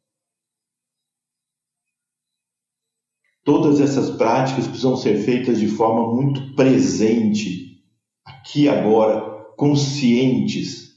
[3.44, 7.82] Todas essas práticas precisam ser feitas de forma muito presente,
[8.24, 10.93] aqui agora, conscientes,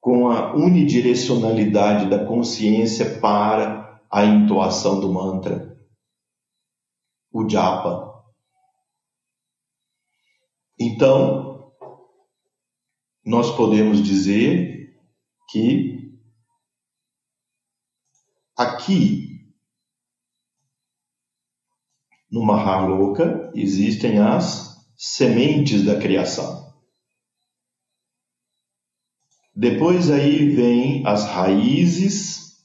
[0.00, 5.78] com a unidirecionalidade da consciência para a entoação do mantra,
[7.30, 8.10] o japa.
[10.78, 11.70] Então,
[13.24, 14.96] nós podemos dizer
[15.50, 16.18] que
[18.56, 19.30] aqui
[22.30, 26.59] no Mahaloka existem as sementes da criação.
[29.60, 32.64] Depois aí vem as raízes,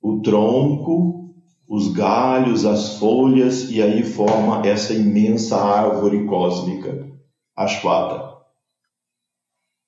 [0.00, 1.34] o tronco,
[1.68, 7.06] os galhos, as folhas e aí forma essa imensa árvore cósmica,
[7.54, 8.34] Ashwata.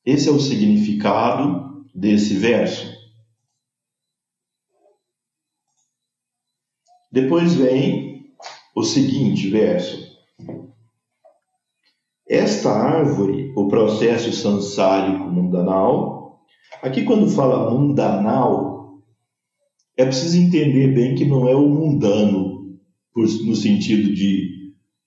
[0.04, 2.92] Esse é o significado desse verso.
[7.10, 8.34] Depois vem
[8.76, 10.12] o seguinte verso.
[12.32, 16.40] Esta árvore, o processo sansárico mundanal,
[16.82, 19.02] aqui quando fala mundanal,
[19.98, 22.78] é preciso entender bem que não é o mundano,
[23.14, 24.48] no sentido de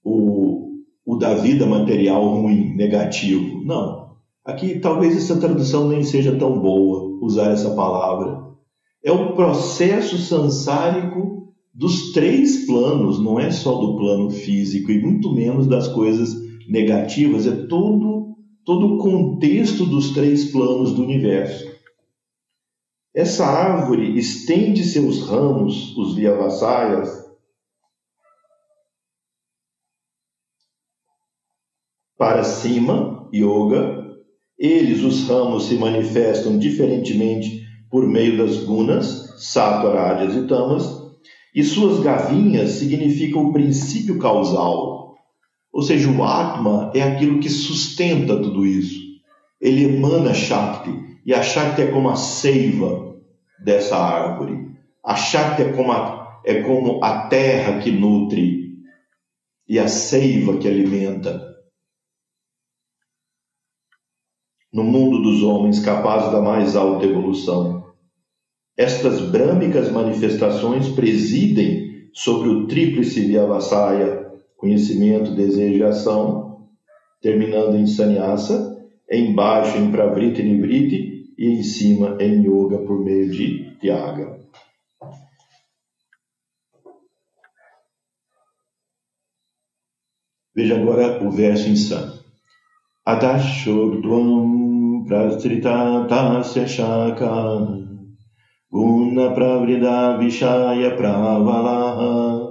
[0.03, 3.59] o, o da vida material ruim, negativo.
[3.65, 4.17] Não.
[4.45, 8.39] Aqui talvez essa tradução nem seja tão boa usar essa palavra.
[9.03, 15.33] É o processo sansárico dos três planos, não é só do plano físico e muito
[15.33, 18.15] menos das coisas negativas, é todo
[18.65, 21.71] todo o contexto dos três planos do universo.
[23.13, 27.23] Essa árvore estende seus ramos, os vyavasayas,
[32.17, 34.03] para cima, yoga.
[34.57, 41.05] Eles, os ramos, se manifestam diferentemente por meio das gunas, sattva, rajas e tamas,
[41.53, 45.14] E suas gavinhas significam o princípio causal.
[45.75, 48.97] Ou seja, o Atma é aquilo que sustenta tudo isso.
[49.59, 51.19] Ele emana Shakti.
[51.25, 53.13] E a Shakti é como a seiva
[53.61, 54.69] dessa árvore.
[55.03, 58.69] A Shakti é como a, é como a terra que nutre
[59.67, 61.45] e a seiva que alimenta.
[64.71, 67.83] No mundo dos homens capazes da mais alta evolução,
[68.77, 74.24] estas brâmicas manifestações presidem sobre o tríplice Vyavasaya,
[74.65, 76.65] conhecimento, desejo e ação,
[77.21, 78.75] terminando em sannyasa,
[79.11, 84.39] embaixo em pravriti e nivriti e em cima em yoga por meio de tyaga.
[90.55, 92.11] Veja agora o verso em san.
[93.05, 97.27] Adashurdvam prastritasya shaka
[98.71, 102.44] Guna pravrida vishaya pravalaha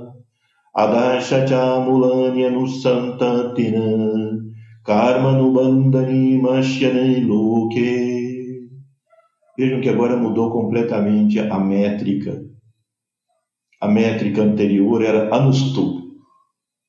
[4.84, 8.68] Karma nubandani mashyane loke.
[9.56, 12.44] Vejam que agora mudou completamente a métrica.
[13.80, 16.02] A métrica anterior era anustup,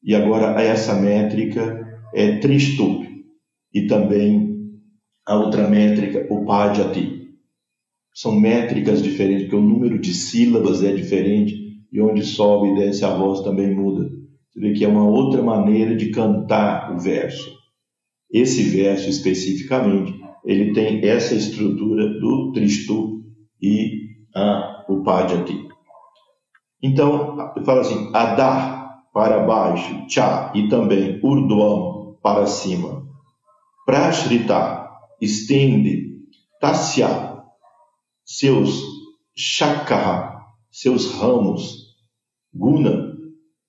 [0.04, 3.08] e agora essa métrica é tristup,
[3.72, 4.80] e também
[5.28, 7.30] a outra métrica, o padjati
[8.16, 11.65] são métricas diferentes, porque o número de sílabas é diferente
[11.96, 14.12] e onde sobe e desce a voz também muda.
[14.50, 17.50] Você vê que é uma outra maneira de cantar o verso.
[18.30, 23.24] Esse verso especificamente, ele tem essa estrutura do Tristu
[23.62, 25.68] e a, o Padjati.
[26.84, 33.08] Então, fala assim, Adá para baixo, Cha e também Urdhvam para cima.
[33.86, 34.86] Prashrita
[35.22, 36.18] estende,
[36.60, 37.36] Tasya
[38.26, 38.84] seus
[39.34, 40.42] chakra,
[40.72, 41.85] seus ramos,
[42.56, 43.14] guna,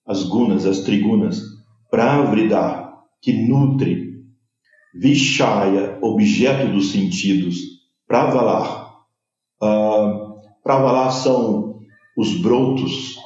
[0.07, 1.41] as gunas, as trigunas,
[1.91, 4.23] pravrida, que nutre,
[4.95, 7.57] vishaya, objeto dos sentidos,
[8.07, 8.95] pravalar.
[9.61, 11.81] Uh, pravalar são
[12.17, 13.17] os brotos,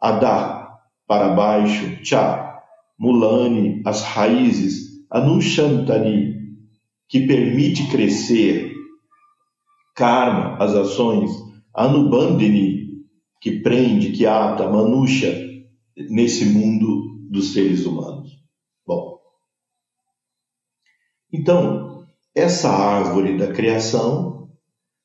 [0.00, 2.60] adá, para baixo, cha,
[2.98, 6.36] mulani, as raízes, anushantani,
[7.08, 8.72] que permite crescer,
[9.94, 11.30] karma, as ações,
[11.74, 12.67] anubandini,
[13.40, 15.34] que prende, que ata, manusha,
[15.96, 18.38] nesse mundo dos seres humanos.
[18.86, 19.18] Bom,
[21.32, 24.50] então, essa árvore da criação,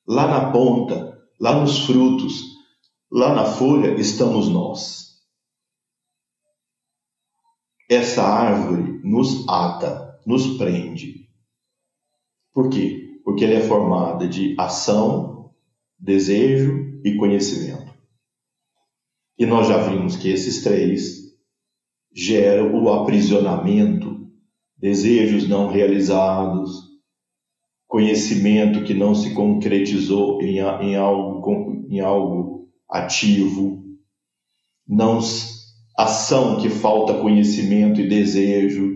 [0.07, 2.43] lá na ponta, lá nos frutos,
[3.11, 5.21] lá na folha, estamos nós.
[7.89, 11.27] Essa árvore nos ata, nos prende.
[12.53, 13.03] Por quê?
[13.23, 15.51] porque ele é formada de ação,
[15.97, 17.92] desejo e conhecimento.
[19.37, 21.23] E nós já vimos que esses três
[22.13, 24.27] geram o aprisionamento,
[24.77, 26.93] desejos não realizados,
[27.87, 33.83] conhecimento que não se concretizou em, em, algo, em algo ativo,
[34.87, 35.19] não
[35.97, 38.91] ação que falta conhecimento e desejo,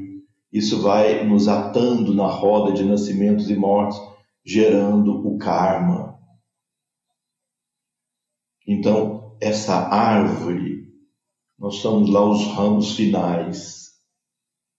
[0.51, 3.99] isso vai nos atando na roda de nascimentos e mortes
[4.43, 6.17] gerando o karma.
[8.65, 10.87] Então, essa árvore,
[11.57, 13.91] nós somos lá os ramos finais,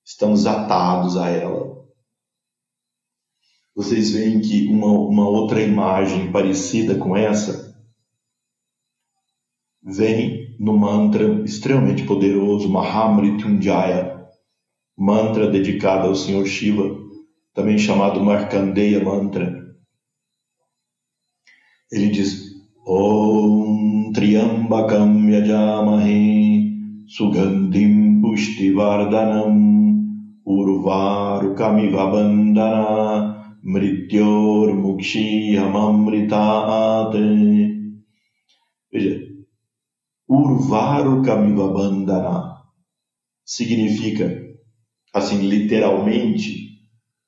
[0.05, 1.79] estamos atados a ela.
[3.75, 7.69] Vocês veem que uma, uma outra imagem parecida com essa
[9.83, 14.29] vem no mantra extremamente poderoso Mahamrityunjaya,
[14.97, 16.97] mantra dedicado ao Senhor Shiva,
[17.55, 19.57] também chamado Markandeya Mantra.
[21.91, 22.53] Ele diz:
[22.87, 23.88] Om
[24.19, 29.55] Triambakam Yajamahe Sugandhim Pushtivardhanam
[30.45, 32.11] Urvarukamiva
[33.63, 37.15] Mrityor Mukshiyamamritaat
[38.93, 39.15] Veja,
[40.29, 42.59] Urvarukamiva
[43.45, 44.37] significa,
[45.15, 46.77] assim, literalmente,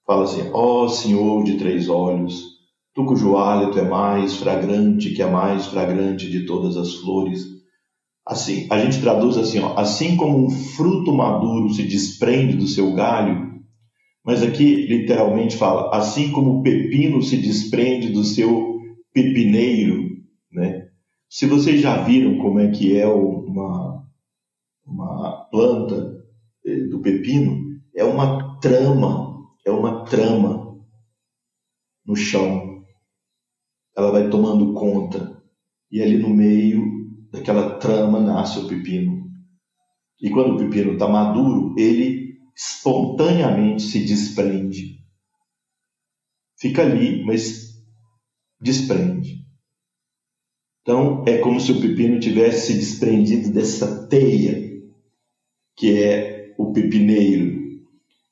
[0.04, 2.59] Fala assim: Ó oh, Senhor de três olhos,
[2.94, 7.44] tu cujo hálito é mais fragrante que a mais fragrante de todas as flores.
[8.26, 12.92] Assim, a gente traduz assim, ó, assim como um fruto maduro se desprende do seu
[12.94, 13.50] galho,
[14.24, 18.78] mas aqui literalmente fala, assim como o pepino se desprende do seu
[19.12, 20.04] pepineiro,
[20.52, 20.86] né?
[21.28, 24.04] Se vocês já viram como é que é uma,
[24.84, 26.12] uma planta
[26.66, 27.58] eh, do pepino,
[27.96, 29.30] é uma trama
[29.64, 30.78] é uma trama
[32.04, 32.69] no chão.
[33.96, 35.40] Ela vai tomando conta.
[35.90, 36.82] E ali no meio
[37.32, 39.28] daquela trama nasce o pepino.
[40.20, 45.00] E quando o pepino está maduro, ele espontaneamente se desprende.
[46.58, 47.82] Fica ali, mas
[48.60, 49.44] desprende.
[50.82, 54.70] Então é como se o pepino tivesse se desprendido dessa teia
[55.76, 57.58] que é o pepineiro.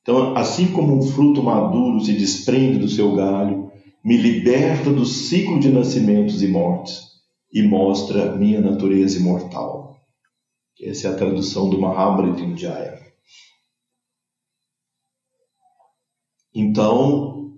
[0.03, 3.68] Então, assim como um fruto maduro se desprende do seu galho,
[4.05, 7.03] me liberta do ciclo de nascimentos e mortes
[7.53, 9.97] e mostra minha natureza imortal.
[10.81, 12.41] Essa é a tradução do Mahabharata
[16.55, 17.53] Então,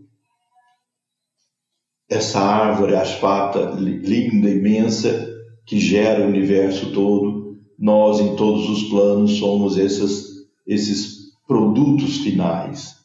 [2.09, 5.29] essa árvore asfata linda, imensa,
[5.65, 13.00] que gera o universo todo, nós em todos os planos somos esses produtos finais.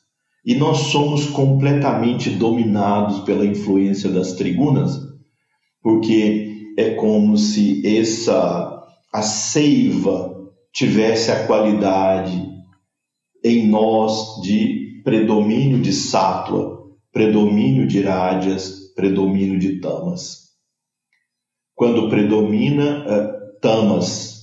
[0.45, 4.99] E nós somos completamente dominados pela influência das tribunas,
[5.81, 8.71] porque é como se essa
[9.11, 10.35] a seiva
[10.73, 12.45] tivesse a qualidade
[13.43, 20.45] em nós de predomínio de sátua, predomínio de rádias, predomínio de tamas.
[21.73, 24.35] Quando predomina uh, tamas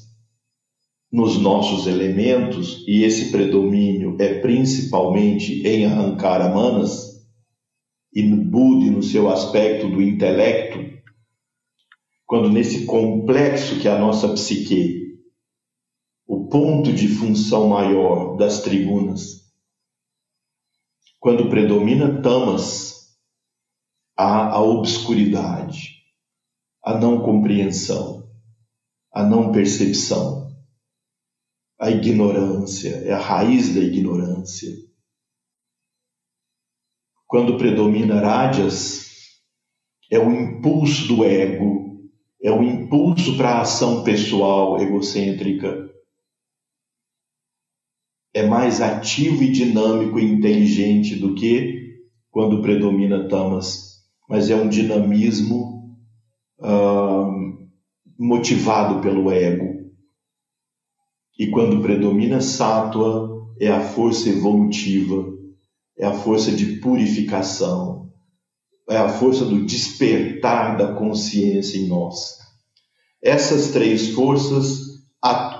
[1.13, 7.13] nos nossos elementos, e esse predomínio é principalmente em arrancar a manas,
[8.15, 10.79] e no Buda, no seu aspecto do intelecto,
[12.27, 15.19] quando nesse complexo que é a nossa psique,
[16.27, 19.43] o ponto de função maior das tribunas,
[21.21, 23.17] quando predomina tamas,
[24.17, 26.03] há a obscuridade,
[26.83, 28.29] a não compreensão,
[29.13, 30.42] a não percepção,
[31.79, 34.71] a ignorância, é a raiz da ignorância.
[37.27, 39.07] Quando predomina rádias,
[40.11, 41.83] é o impulso do ego
[42.43, 45.89] é o impulso para a ação pessoal egocêntrica.
[48.35, 52.01] É mais ativo e dinâmico e inteligente do que
[52.31, 55.97] quando predomina tamas, mas é um dinamismo
[56.59, 57.69] uh,
[58.19, 59.82] motivado pelo ego.
[61.43, 65.27] E quando predomina sátua, é a força evolutiva,
[65.99, 68.13] é a força de purificação,
[68.89, 72.39] é a força do despertar da consciência em nós.
[73.21, 74.83] Essas três forças,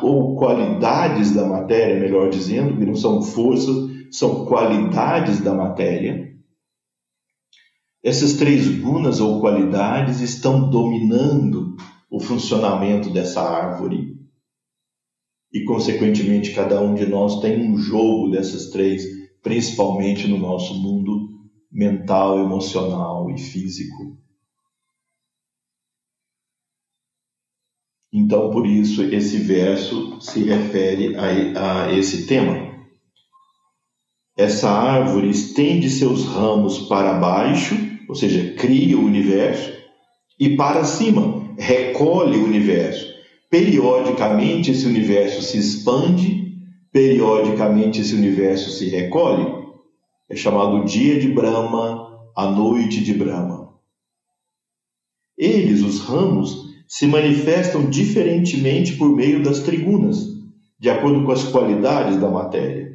[0.03, 3.75] ou qualidades da matéria, melhor dizendo, que não são forças,
[4.13, 6.31] são qualidades da matéria.
[8.05, 11.75] Essas três gunas ou qualidades estão dominando
[12.09, 14.22] o funcionamento dessa árvore.
[15.53, 19.05] E, consequentemente, cada um de nós tem um jogo dessas três,
[19.43, 21.29] principalmente no nosso mundo
[21.71, 24.17] mental, emocional e físico.
[28.13, 32.73] Então, por isso, esse verso se refere a, a esse tema.
[34.37, 37.75] Essa árvore estende seus ramos para baixo,
[38.09, 39.73] ou seja, cria o universo,
[40.39, 43.12] e para cima, recolhe o universo.
[43.53, 46.57] Periodicamente, esse universo se expande,
[46.91, 49.45] periodicamente, esse universo se recolhe
[50.31, 53.69] é chamado dia de Brahma, a noite de Brahma.
[55.37, 60.27] Eles, os ramos, se manifestam diferentemente por meio das tribunas,
[60.81, 62.91] de acordo com as qualidades da matéria.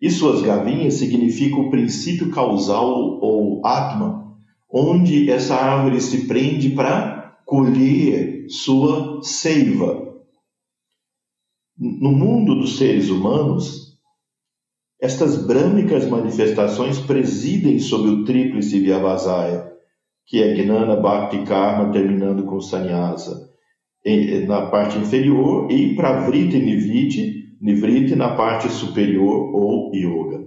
[0.00, 4.32] E suas gavinhas significam o princípio causal ou atma,
[4.72, 10.12] onde essa árvore se prende para colher sua seiva.
[11.78, 13.98] No mundo dos seres humanos,
[15.00, 19.72] estas brâmicas manifestações presidem sobre o tríplice Vyavasaya,
[20.26, 23.50] que é Gnana Bhakti Karma, terminando com Sannyasa,
[24.46, 30.46] na parte inferior, e Pravriti Niviti, Nivriti na parte superior, ou Yoga.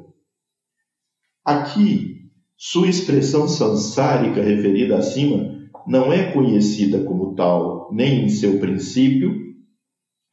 [1.43, 2.15] Aqui,
[2.57, 5.54] sua expressão sansárica referida acima
[5.87, 9.35] não é conhecida como tal, nem em seu princípio,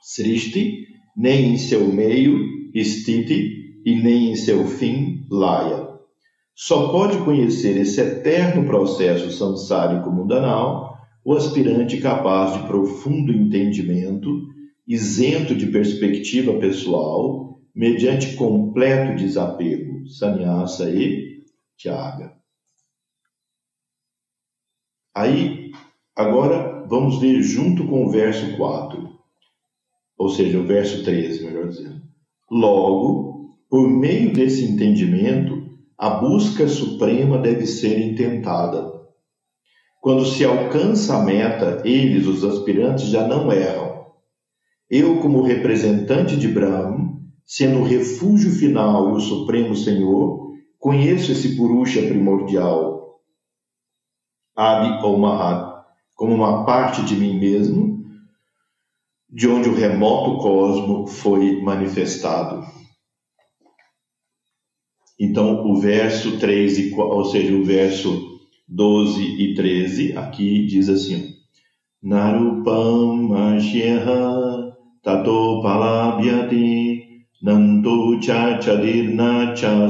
[0.02, 0.86] Srishti,
[1.16, 2.38] nem em seu meio,
[2.74, 5.88] Stiti, e nem em seu fim, Laya.
[6.54, 14.28] Só pode conhecer esse eterno processo samsárico mundanal o aspirante capaz de profundo entendimento,
[14.86, 21.42] isento de perspectiva pessoal, mediante completo desapego, sannyasa e
[21.76, 22.41] tyaga.
[25.14, 25.70] Aí,
[26.16, 29.10] agora vamos ver junto com o verso 4,
[30.16, 32.00] ou seja, o verso 13, melhor dizendo.
[32.50, 35.62] Logo, por meio desse entendimento,
[35.98, 38.90] a busca suprema deve ser intentada.
[40.00, 43.92] Quando se alcança a meta, eles, os aspirantes, já não erram.
[44.90, 47.12] Eu, como representante de Brahma,
[47.46, 53.01] sendo o refúgio final e o Supremo Senhor, conheço esse Purusha primordial,
[54.56, 55.84] Adi ou Mahat,
[56.14, 58.04] como uma parte de mim mesmo,
[59.30, 62.66] de onde o remoto cosmo foi manifestado.
[65.18, 71.34] Então, o verso 3, e, ou seja, o verso 12 e 13, aqui diz assim:
[72.02, 79.88] Narupam Ashyeha Tato Palabhyati Nanto Cha Chadirna Cha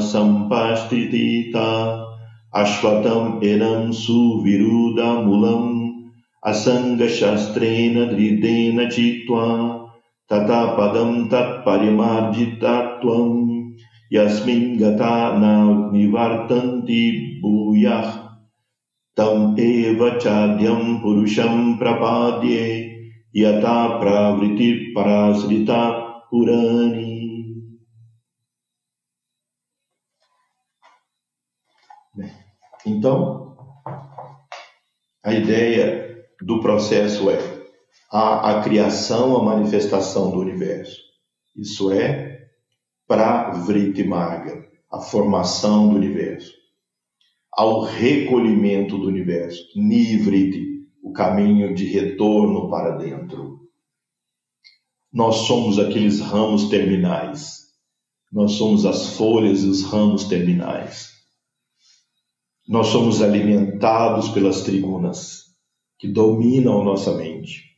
[2.55, 6.13] Ashvatam Enam Suviruda Mulam
[6.45, 9.89] Asanga Shastrena Dridena Chitva
[10.29, 13.73] Tata Padam Tat Parimarjitatvam
[14.11, 18.21] Yasmin Gata Na Nivartanti Bhuyah
[19.17, 22.97] tam eva chadyam purusham prapadye
[23.37, 24.01] yata
[32.87, 33.57] Então,
[35.25, 37.39] a ideia do processo é
[38.11, 41.01] a, a criação, a manifestação do universo.
[41.57, 42.49] Isso é
[43.07, 46.63] pravriti marga, a formação do universo
[47.53, 49.63] ao recolhimento do universo.
[49.77, 53.61] Nivriti, o caminho de retorno para dentro.
[55.13, 57.61] Nós somos aqueles ramos terminais.
[58.33, 61.12] Nós somos as folhas e os ramos terminais.
[62.69, 65.55] Nós somos alimentados pelas tribunas
[65.99, 67.73] que dominam nossa mente.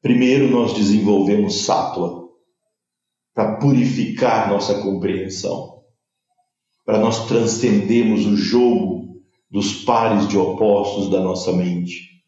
[0.00, 2.28] Primeiro nós desenvolvemos sátua
[3.34, 5.76] para purificar nossa compreensão
[6.86, 9.20] para nós transcendermos o jogo
[9.50, 12.22] dos pares de opostos da nossa mente.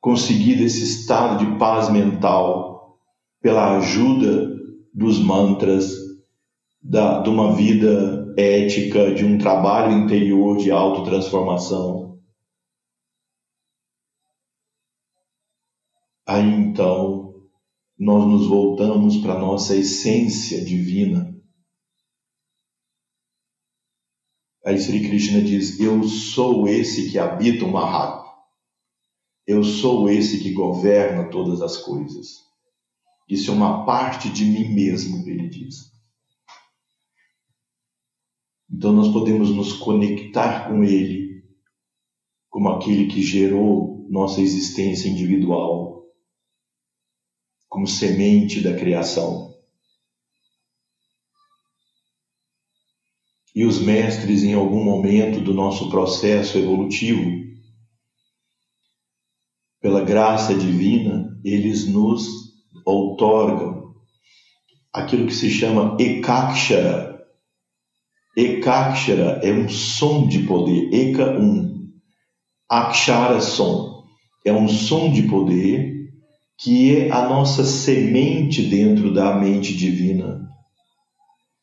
[0.00, 2.98] Conseguir esse estado de paz mental
[3.42, 4.56] pela ajuda
[4.94, 5.92] dos mantras,
[6.88, 12.18] da, de uma vida ética, de um trabalho interior de autotransformação.
[16.26, 17.34] Aí então
[17.98, 21.36] nós nos voltamos para a nossa essência divina
[24.66, 28.26] Aí Sri Krishna diz: Eu sou esse que habita o Mahat.
[29.46, 32.44] Eu sou esse que governa todas as coisas.
[33.28, 35.95] Isso é uma parte de mim mesmo, ele diz.
[38.70, 41.44] Então nós podemos nos conectar com ele
[42.48, 46.04] como aquele que gerou nossa existência individual,
[47.68, 49.56] como semente da criação.
[53.56, 57.42] e os mestres, em algum momento do nosso processo evolutivo,
[59.80, 62.28] pela graça divina, eles nos
[62.84, 63.94] outorgam
[64.92, 67.15] aquilo que se chama Ekakshara.
[68.36, 71.88] Ekakshara é um som de poder, Eka um,
[72.68, 74.02] Akshara som,
[74.44, 75.94] é um som de poder
[76.58, 80.46] que é a nossa semente dentro da mente divina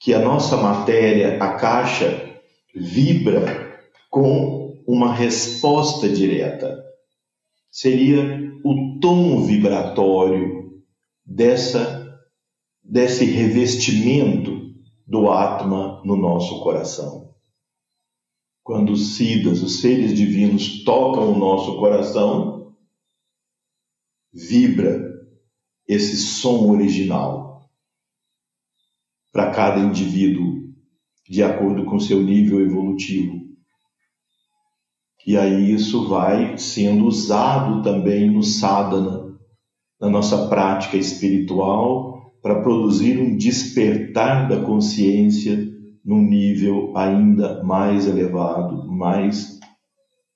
[0.03, 2.37] que a nossa matéria, a caixa,
[2.75, 6.77] vibra com uma resposta direta.
[7.71, 10.73] Seria o tom vibratório
[11.25, 12.03] dessa
[12.83, 14.62] desse revestimento
[15.05, 17.33] do Atma no nosso coração.
[18.63, 22.73] Quando os Siddhas, os seres divinos, tocam o nosso coração,
[24.33, 25.13] vibra
[25.87, 27.69] esse som original
[29.31, 30.63] para cada indivíduo,
[31.27, 33.41] de acordo com seu nível evolutivo.
[35.25, 39.37] E aí isso vai sendo usado também no sadhana,
[39.99, 42.12] na nossa prática espiritual,
[42.43, 45.57] para produzir um despertar da consciência
[46.03, 49.61] num nível ainda mais elevado, mais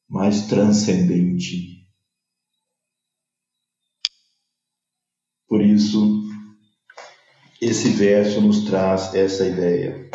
[0.09, 1.85] mais transcendente.
[5.49, 6.23] Por isso,
[7.61, 10.09] esse verso nos traz essa ideia.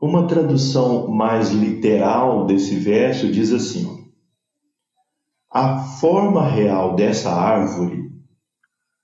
[0.00, 4.12] Uma tradução mais literal desse verso diz assim:
[5.50, 8.11] A forma real dessa árvore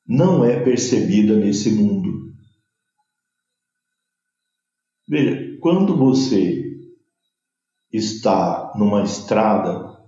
[0.09, 2.32] não é percebida nesse mundo.
[5.06, 6.64] Veja, quando você
[7.92, 9.98] está numa estrada,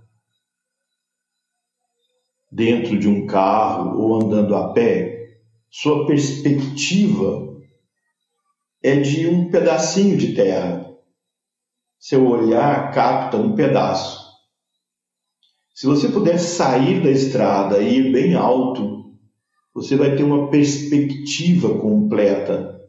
[2.51, 5.37] dentro de um carro ou andando a pé,
[5.69, 7.51] sua perspectiva
[8.83, 10.89] é de um pedacinho de terra.
[11.99, 14.19] seu olhar capta um pedaço.
[15.75, 19.00] Se você puder sair da estrada e ir bem alto,
[19.73, 22.79] você vai ter uma perspectiva completa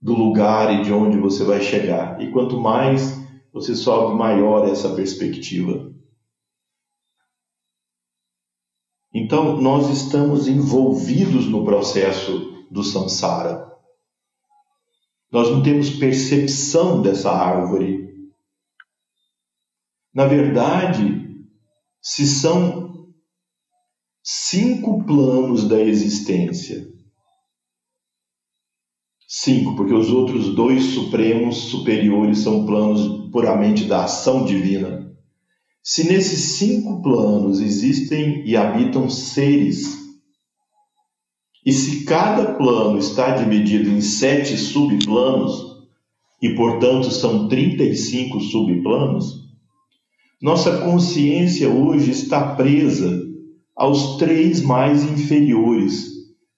[0.00, 2.20] do lugar e de onde você vai chegar.
[2.20, 3.18] E quanto mais
[3.52, 5.92] você sobe, maior é essa perspectiva.
[9.14, 13.64] Então, nós estamos envolvidos no processo do samsara.
[15.30, 18.12] Nós não temos percepção dessa árvore.
[20.12, 21.46] Na verdade,
[22.02, 23.03] se são
[24.26, 26.88] cinco planos da existência,
[29.28, 35.14] cinco, porque os outros dois supremos superiores são planos puramente da ação divina.
[35.82, 39.98] Se nesses cinco planos existem e habitam seres,
[41.66, 45.84] e se cada plano está dividido em sete subplanos,
[46.40, 49.44] e portanto são 35 subplanos,
[50.40, 53.23] nossa consciência hoje está presa
[53.76, 56.12] aos três mais inferiores,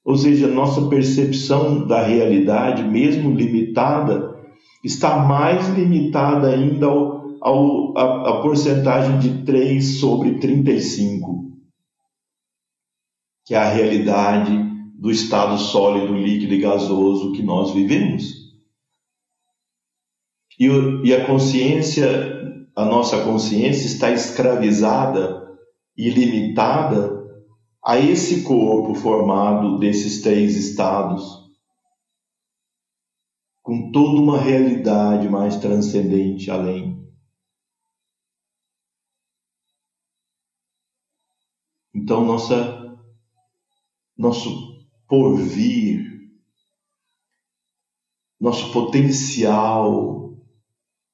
[0.05, 4.35] ou seja, nossa percepção da realidade, mesmo limitada,
[4.85, 11.53] está mais limitada ainda ao ao, a, a porcentagem de 3 sobre 35,
[13.45, 14.53] que é a realidade
[14.99, 18.47] do estado sólido, líquido e gasoso que nós vivemos.
[20.59, 20.67] E,
[21.05, 25.46] e a consciência, a nossa consciência está escravizada
[25.97, 27.25] e limitada
[27.85, 31.23] a esse corpo formado desses três estados,
[33.63, 36.97] com toda uma realidade mais transcendente além.
[41.95, 42.97] Então, nossa,
[44.17, 44.51] nosso
[45.09, 46.01] porvir,
[48.41, 50.31] nosso potencial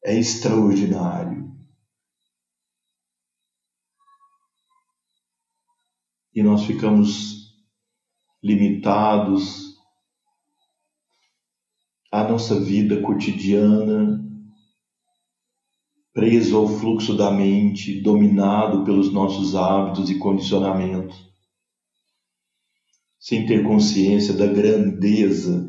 [0.05, 1.42] é extraordinário.
[6.35, 7.53] E nós ficamos
[8.43, 9.77] limitados
[12.11, 14.23] à nossa vida cotidiana
[16.13, 21.17] preso ao fluxo da mente, dominado pelos nossos hábitos e condicionamentos,
[23.19, 25.69] sem ter consciência da grandeza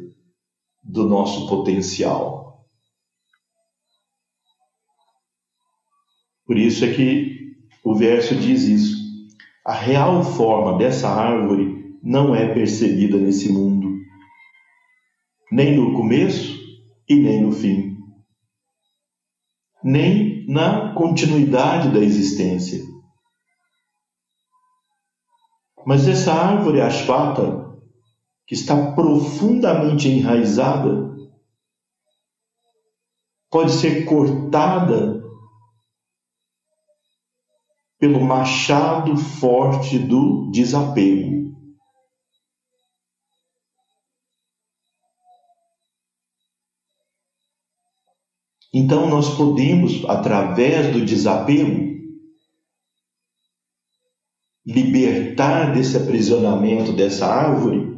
[0.84, 2.68] do nosso potencial.
[6.46, 7.56] Por isso é que
[7.86, 9.03] o verso diz isso.
[9.66, 13.94] A real forma dessa árvore não é percebida nesse mundo,
[15.52, 16.60] nem no começo
[17.08, 17.94] e nem no fim
[19.84, 22.82] nem na continuidade da existência.
[25.86, 27.70] Mas essa árvore asfata,
[28.48, 31.14] que está profundamente enraizada,
[33.52, 35.23] pode ser cortada
[38.04, 41.56] pelo machado forte do desapego.
[48.74, 51.94] Então, nós podemos, através do desapego,
[54.66, 57.98] libertar desse aprisionamento dessa árvore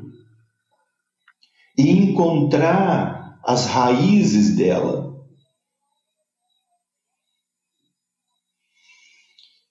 [1.76, 5.05] e encontrar as raízes dela,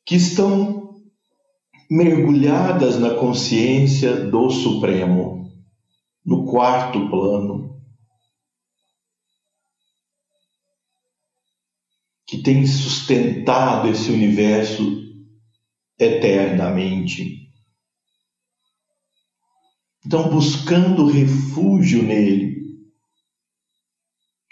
[0.05, 1.03] que estão
[1.91, 5.51] mergulhadas na consciência do Supremo,
[6.25, 7.75] no quarto plano.
[12.27, 14.83] que tem sustentado esse universo
[15.97, 17.49] eternamente.
[20.05, 22.61] Então, buscando refúgio nele,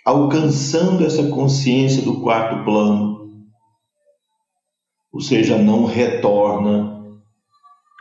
[0.04, 3.11] alcançando essa consciência do quarto plano,
[5.12, 7.02] ou seja, não retorna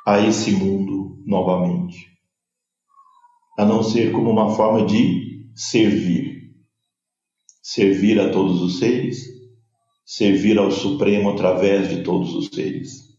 [0.06, 2.10] a esse mundo novamente,
[3.58, 6.52] a não ser como uma forma de servir,
[7.62, 9.32] servir a todos os seres
[10.12, 13.12] servir ao Supremo através de todos os seres.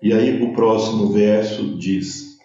[0.00, 2.35] E aí o próximo verso diz: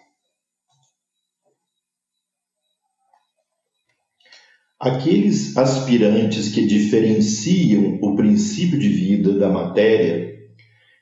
[4.82, 10.34] Aqueles aspirantes que diferenciam o princípio de vida da matéria,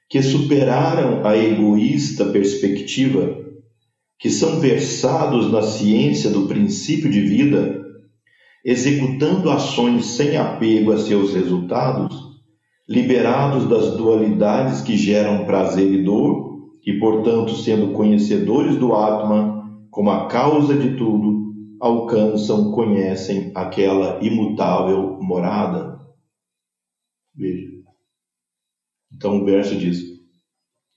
[0.06, 3.38] que superaram a egoísta perspectiva,
[4.18, 7.80] que são versados na ciência do princípio de vida,
[8.62, 12.14] executando ações sem apego a seus resultados,
[12.86, 19.58] liberados das dualidades que geram prazer e dor, e, portanto, sendo conhecedores do Atman
[19.90, 21.39] como a causa de tudo,
[21.80, 25.98] alcançam, conhecem aquela imutável morada.
[27.34, 27.68] Veja.
[29.14, 29.98] Então o verso diz: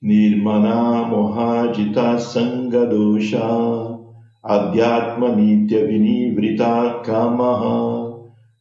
[0.01, 3.39] Nirmana Mohajita Sangadosha
[4.43, 8.13] Adhyatma Nitya Vinivrita Kamaha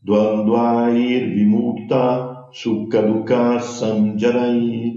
[0.03, 4.95] Dvandvair Vimukta Sukha Dukha Sanjarair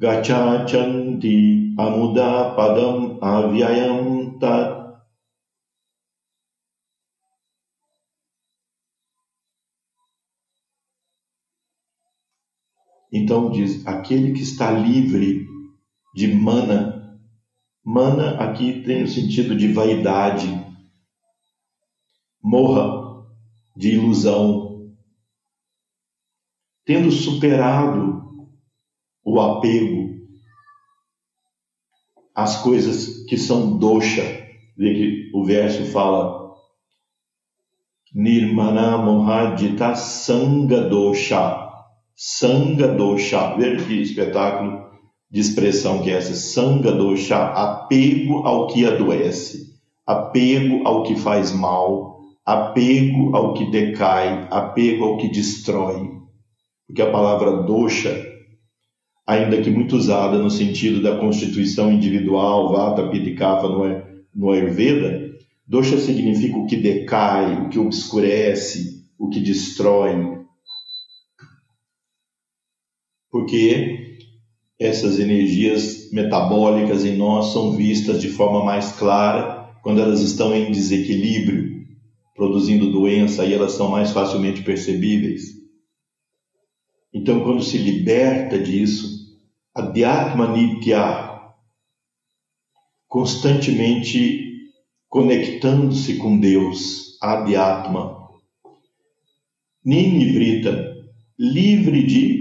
[0.00, 4.77] Gachachanti Amuda Padam Avyayam Tat
[13.12, 15.46] Então diz: aquele que está livre
[16.14, 17.18] de mana,
[17.84, 20.48] mana aqui tem o sentido de vaidade,
[22.42, 23.24] morra
[23.76, 24.90] de ilusão,
[26.84, 28.22] tendo superado
[29.24, 30.18] o apego
[32.34, 34.22] às coisas que são doxa,
[34.76, 36.54] que o verso fala
[38.14, 41.67] Nirmana Mohadita Sanga Dosha
[42.20, 44.88] Sanga dosha, veja que espetáculo
[45.30, 49.68] de expressão que é essa, sanga dosha, apego ao que adoece,
[50.04, 56.10] apego ao que faz mal, apego ao que decai, apego ao que destrói.
[56.88, 58.20] Porque a palavra dosha,
[59.24, 63.68] ainda que muito usada no sentido da constituição individual, vata, pitta e kapha
[64.34, 65.24] no Ayurveda,
[65.64, 70.37] dosha significa o que decai, o que obscurece, o que destrói,
[73.38, 74.18] porque
[74.80, 80.72] essas energias metabólicas em nós são vistas de forma mais clara quando elas estão em
[80.72, 81.86] desequilíbrio,
[82.34, 85.52] produzindo doença, aí elas são mais facilmente percebíveis.
[87.14, 89.38] Então, quando se liberta disso,
[89.72, 91.40] a Dhyatma Nitya,
[93.06, 94.72] constantemente
[95.08, 98.18] conectando-se com Deus, Adhyatma,
[99.84, 100.96] Ninivrita,
[101.38, 102.37] livre de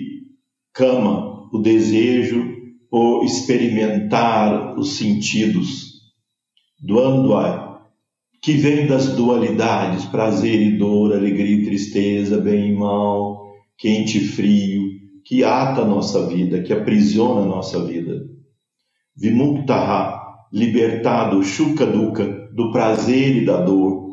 [0.78, 2.56] cama o desejo
[2.90, 5.98] por experimentar os sentidos.
[6.80, 7.68] Duandwai,
[8.44, 14.28] que vem das dualidades, prazer e dor, alegria e tristeza, bem e mal, quente e
[14.28, 14.84] frio,
[15.26, 18.26] que ata a nossa vida, que aprisiona a nossa vida.
[19.18, 20.22] Vimuktaha,
[20.54, 24.12] libertado, Shukaduka, do prazer e da dor.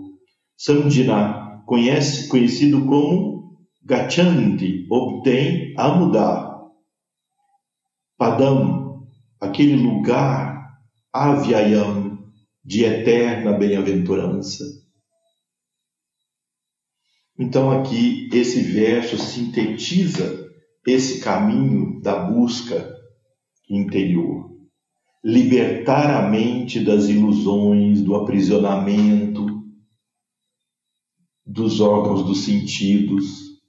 [0.56, 6.53] Samdina, conhece, conhecido como Gachanti, obtém a mudar
[8.24, 9.06] Padam,
[9.38, 10.80] aquele lugar,
[11.12, 12.32] Avyayam,
[12.64, 14.64] de eterna bem-aventurança.
[17.38, 20.42] Então aqui esse verso sintetiza
[20.86, 22.96] esse caminho da busca
[23.68, 24.50] interior.
[25.22, 29.44] Libertar a mente das ilusões, do aprisionamento,
[31.44, 33.60] dos órgãos dos sentidos,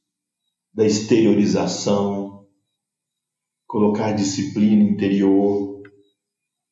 [0.74, 2.35] da exteriorização,
[3.68, 5.82] colocar disciplina interior,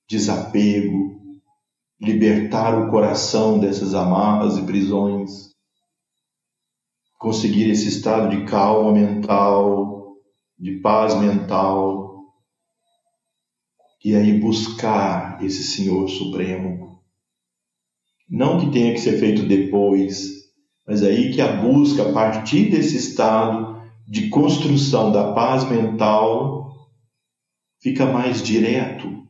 [0.07, 1.13] desapego,
[1.99, 5.51] libertar o coração dessas amarras e prisões,
[7.17, 10.15] conseguir esse estado de calma mental,
[10.59, 12.25] de paz mental,
[14.03, 16.99] e aí buscar esse Senhor Supremo.
[18.29, 20.29] Não que tenha que ser feito depois,
[20.85, 26.62] mas aí que a busca a partir desse estado de construção da paz mental
[27.83, 29.27] fica mais direto.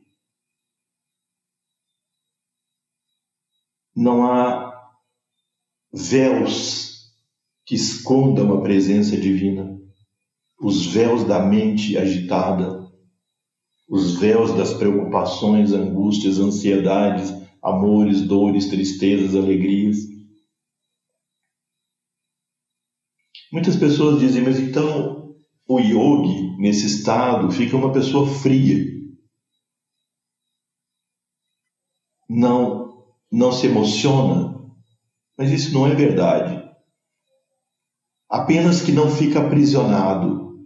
[3.95, 4.71] Não há
[5.91, 7.11] véus
[7.65, 9.75] que escondam a presença divina,
[10.59, 12.88] os véus da mente agitada,
[13.89, 19.97] os véus das preocupações, angústias, ansiedades, amores, dores, tristezas, alegrias.
[23.51, 25.22] Muitas pessoas dizem, mas então
[25.68, 28.85] o yogi, nesse estado, fica uma pessoa fria.
[32.30, 34.53] Não, não se emociona.
[35.38, 36.61] Mas isso não é verdade.
[38.30, 40.60] Apenas que não fica aprisionado,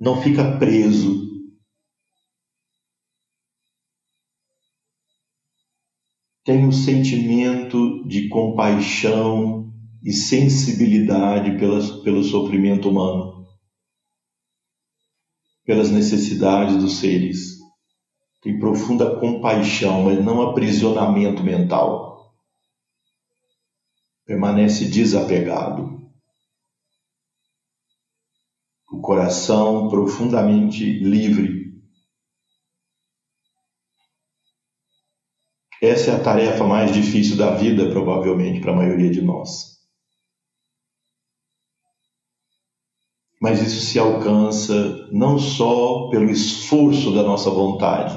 [0.00, 1.22] não fica preso.
[6.44, 9.72] Tem um sentimento de compaixão
[10.02, 13.41] e sensibilidade pela, pelo sofrimento humano
[15.64, 17.58] pelas necessidades dos seres.
[18.40, 22.32] Tem profunda compaixão, mas não aprisionamento mental.
[24.26, 26.00] Permanece desapegado.
[28.90, 31.62] O coração profundamente livre.
[35.80, 39.71] Essa é a tarefa mais difícil da vida, provavelmente, para a maioria de nós.
[43.42, 48.16] Mas isso se alcança não só pelo esforço da nossa vontade,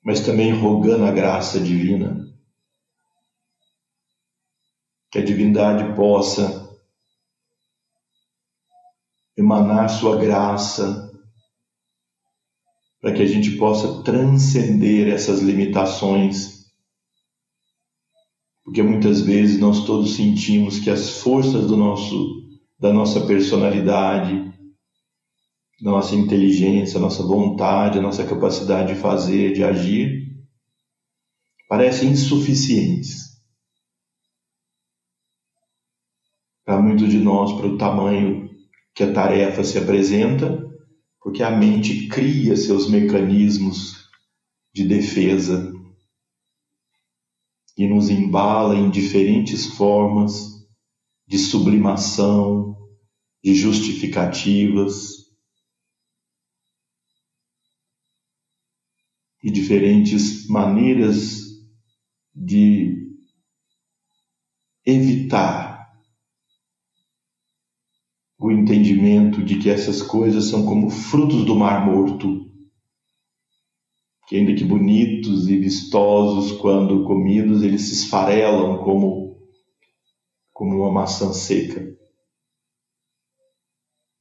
[0.00, 2.24] mas também rogando a graça divina.
[5.10, 6.70] Que a divindade possa
[9.36, 11.10] emanar sua graça
[13.00, 16.70] para que a gente possa transcender essas limitações.
[18.62, 22.49] Porque muitas vezes nós todos sentimos que as forças do nosso
[22.80, 24.50] da nossa personalidade,
[25.82, 30.30] da nossa inteligência, nossa vontade, a nossa capacidade de fazer, de agir,
[31.68, 33.30] parecem insuficientes
[36.64, 38.48] para muitos de nós, para o tamanho
[38.94, 40.58] que a tarefa se apresenta,
[41.20, 44.08] porque a mente cria seus mecanismos
[44.72, 45.70] de defesa
[47.76, 50.60] e nos embala em diferentes formas
[51.26, 52.69] de sublimação,
[53.42, 55.20] de justificativas
[59.42, 61.40] e diferentes maneiras
[62.34, 63.08] de
[64.84, 65.90] evitar
[68.38, 72.50] o entendimento de que essas coisas são como frutos do mar morto,
[74.26, 79.30] que ainda que bonitos e vistosos quando comidos, eles se esfarelam como
[80.52, 81.99] como uma maçã seca.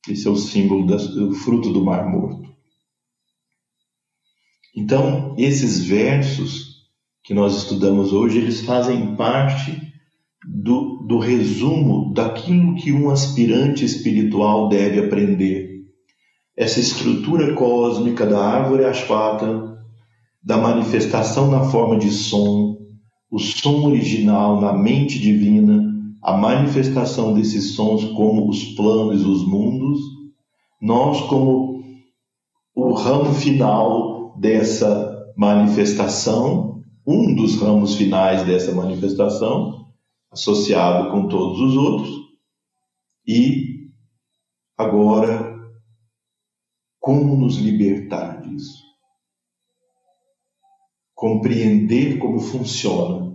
[0.07, 2.49] Esse é o símbolo do fruto do mar morto.
[4.75, 6.69] Então, esses versos
[7.23, 9.79] que nós estudamos hoje, eles fazem parte
[10.45, 15.83] do, do resumo daquilo que um aspirante espiritual deve aprender.
[16.55, 19.77] Essa estrutura cósmica da árvore ashwata,
[20.41, 22.77] da manifestação na forma de som,
[23.29, 25.78] o som original na mente divina,
[26.21, 29.99] a manifestação desses sons como os planos, os mundos,
[30.81, 31.83] nós como
[32.75, 39.85] o ramo final dessa manifestação, um dos ramos finais dessa manifestação,
[40.31, 42.09] associado com todos os outros,
[43.25, 43.89] e
[44.77, 45.57] agora,
[46.99, 48.83] como nos libertar disso?
[51.13, 53.28] Compreender como funciona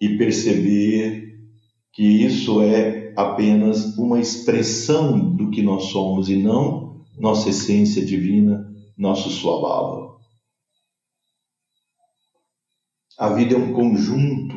[0.00, 1.38] e perceber
[1.92, 8.70] que isso é apenas uma expressão do que nós somos e não nossa essência divina,
[8.96, 10.14] nosso Swabhava.
[13.18, 14.54] A vida é um conjunto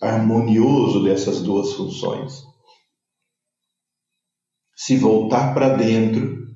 [0.00, 2.42] harmonioso dessas duas funções.
[4.74, 6.48] Se voltar para dentro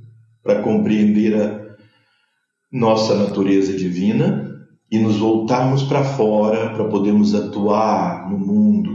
[0.43, 1.77] para compreender a
[2.70, 4.52] nossa natureza divina
[4.93, 8.93] e nos voltarmos para fora para podermos atuar no mundo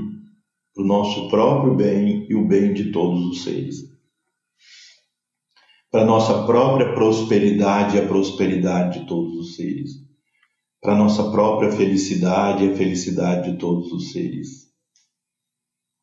[0.74, 3.78] para o nosso próprio bem e o bem de todos os seres.
[5.92, 10.08] Para nossa própria prosperidade e a prosperidade de todos os seres
[10.82, 14.68] para nossa própria felicidade e a felicidade de todos os seres.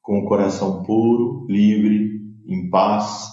[0.02, 3.30] Com o coração puro, livre, em paz,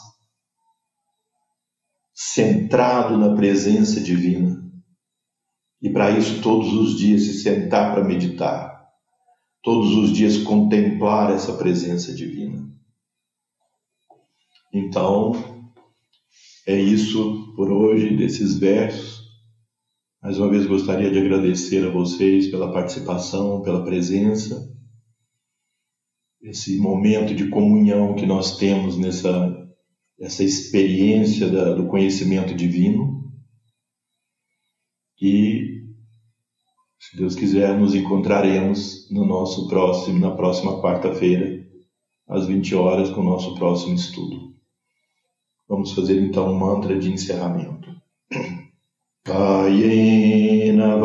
[2.13, 4.60] centrado na presença divina.
[5.81, 8.87] E para isso, todos os dias se sentar para meditar,
[9.63, 12.69] todos os dias contemplar essa presença divina.
[14.73, 15.71] Então,
[16.67, 19.21] é isso por hoje, desses versos.
[20.21, 24.69] Mais uma vez gostaria de agradecer a vocês pela participação, pela presença,
[26.41, 29.57] esse momento de comunhão que nós temos nessa
[30.19, 33.33] essa experiência da, do conhecimento divino.
[35.19, 35.70] E,
[37.11, 41.61] se Deus quiser, nos encontraremos no nosso próximo, na próxima quarta-feira,
[42.25, 44.53] às 20 horas, com o nosso próximo estudo.
[45.67, 47.93] Vamos fazer então um mantra de encerramento.
[49.25, 50.95] Kayena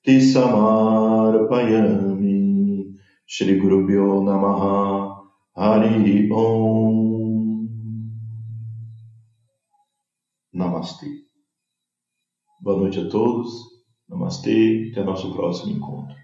[0.05, 2.93] Tisamarpayami
[3.25, 5.17] Shri Guru Bhyo Namaha
[5.57, 7.65] Hari Om
[10.53, 11.25] Namastê
[12.61, 13.49] Boa noite a todos,
[14.07, 16.20] Namastê, até nosso próximo encontro.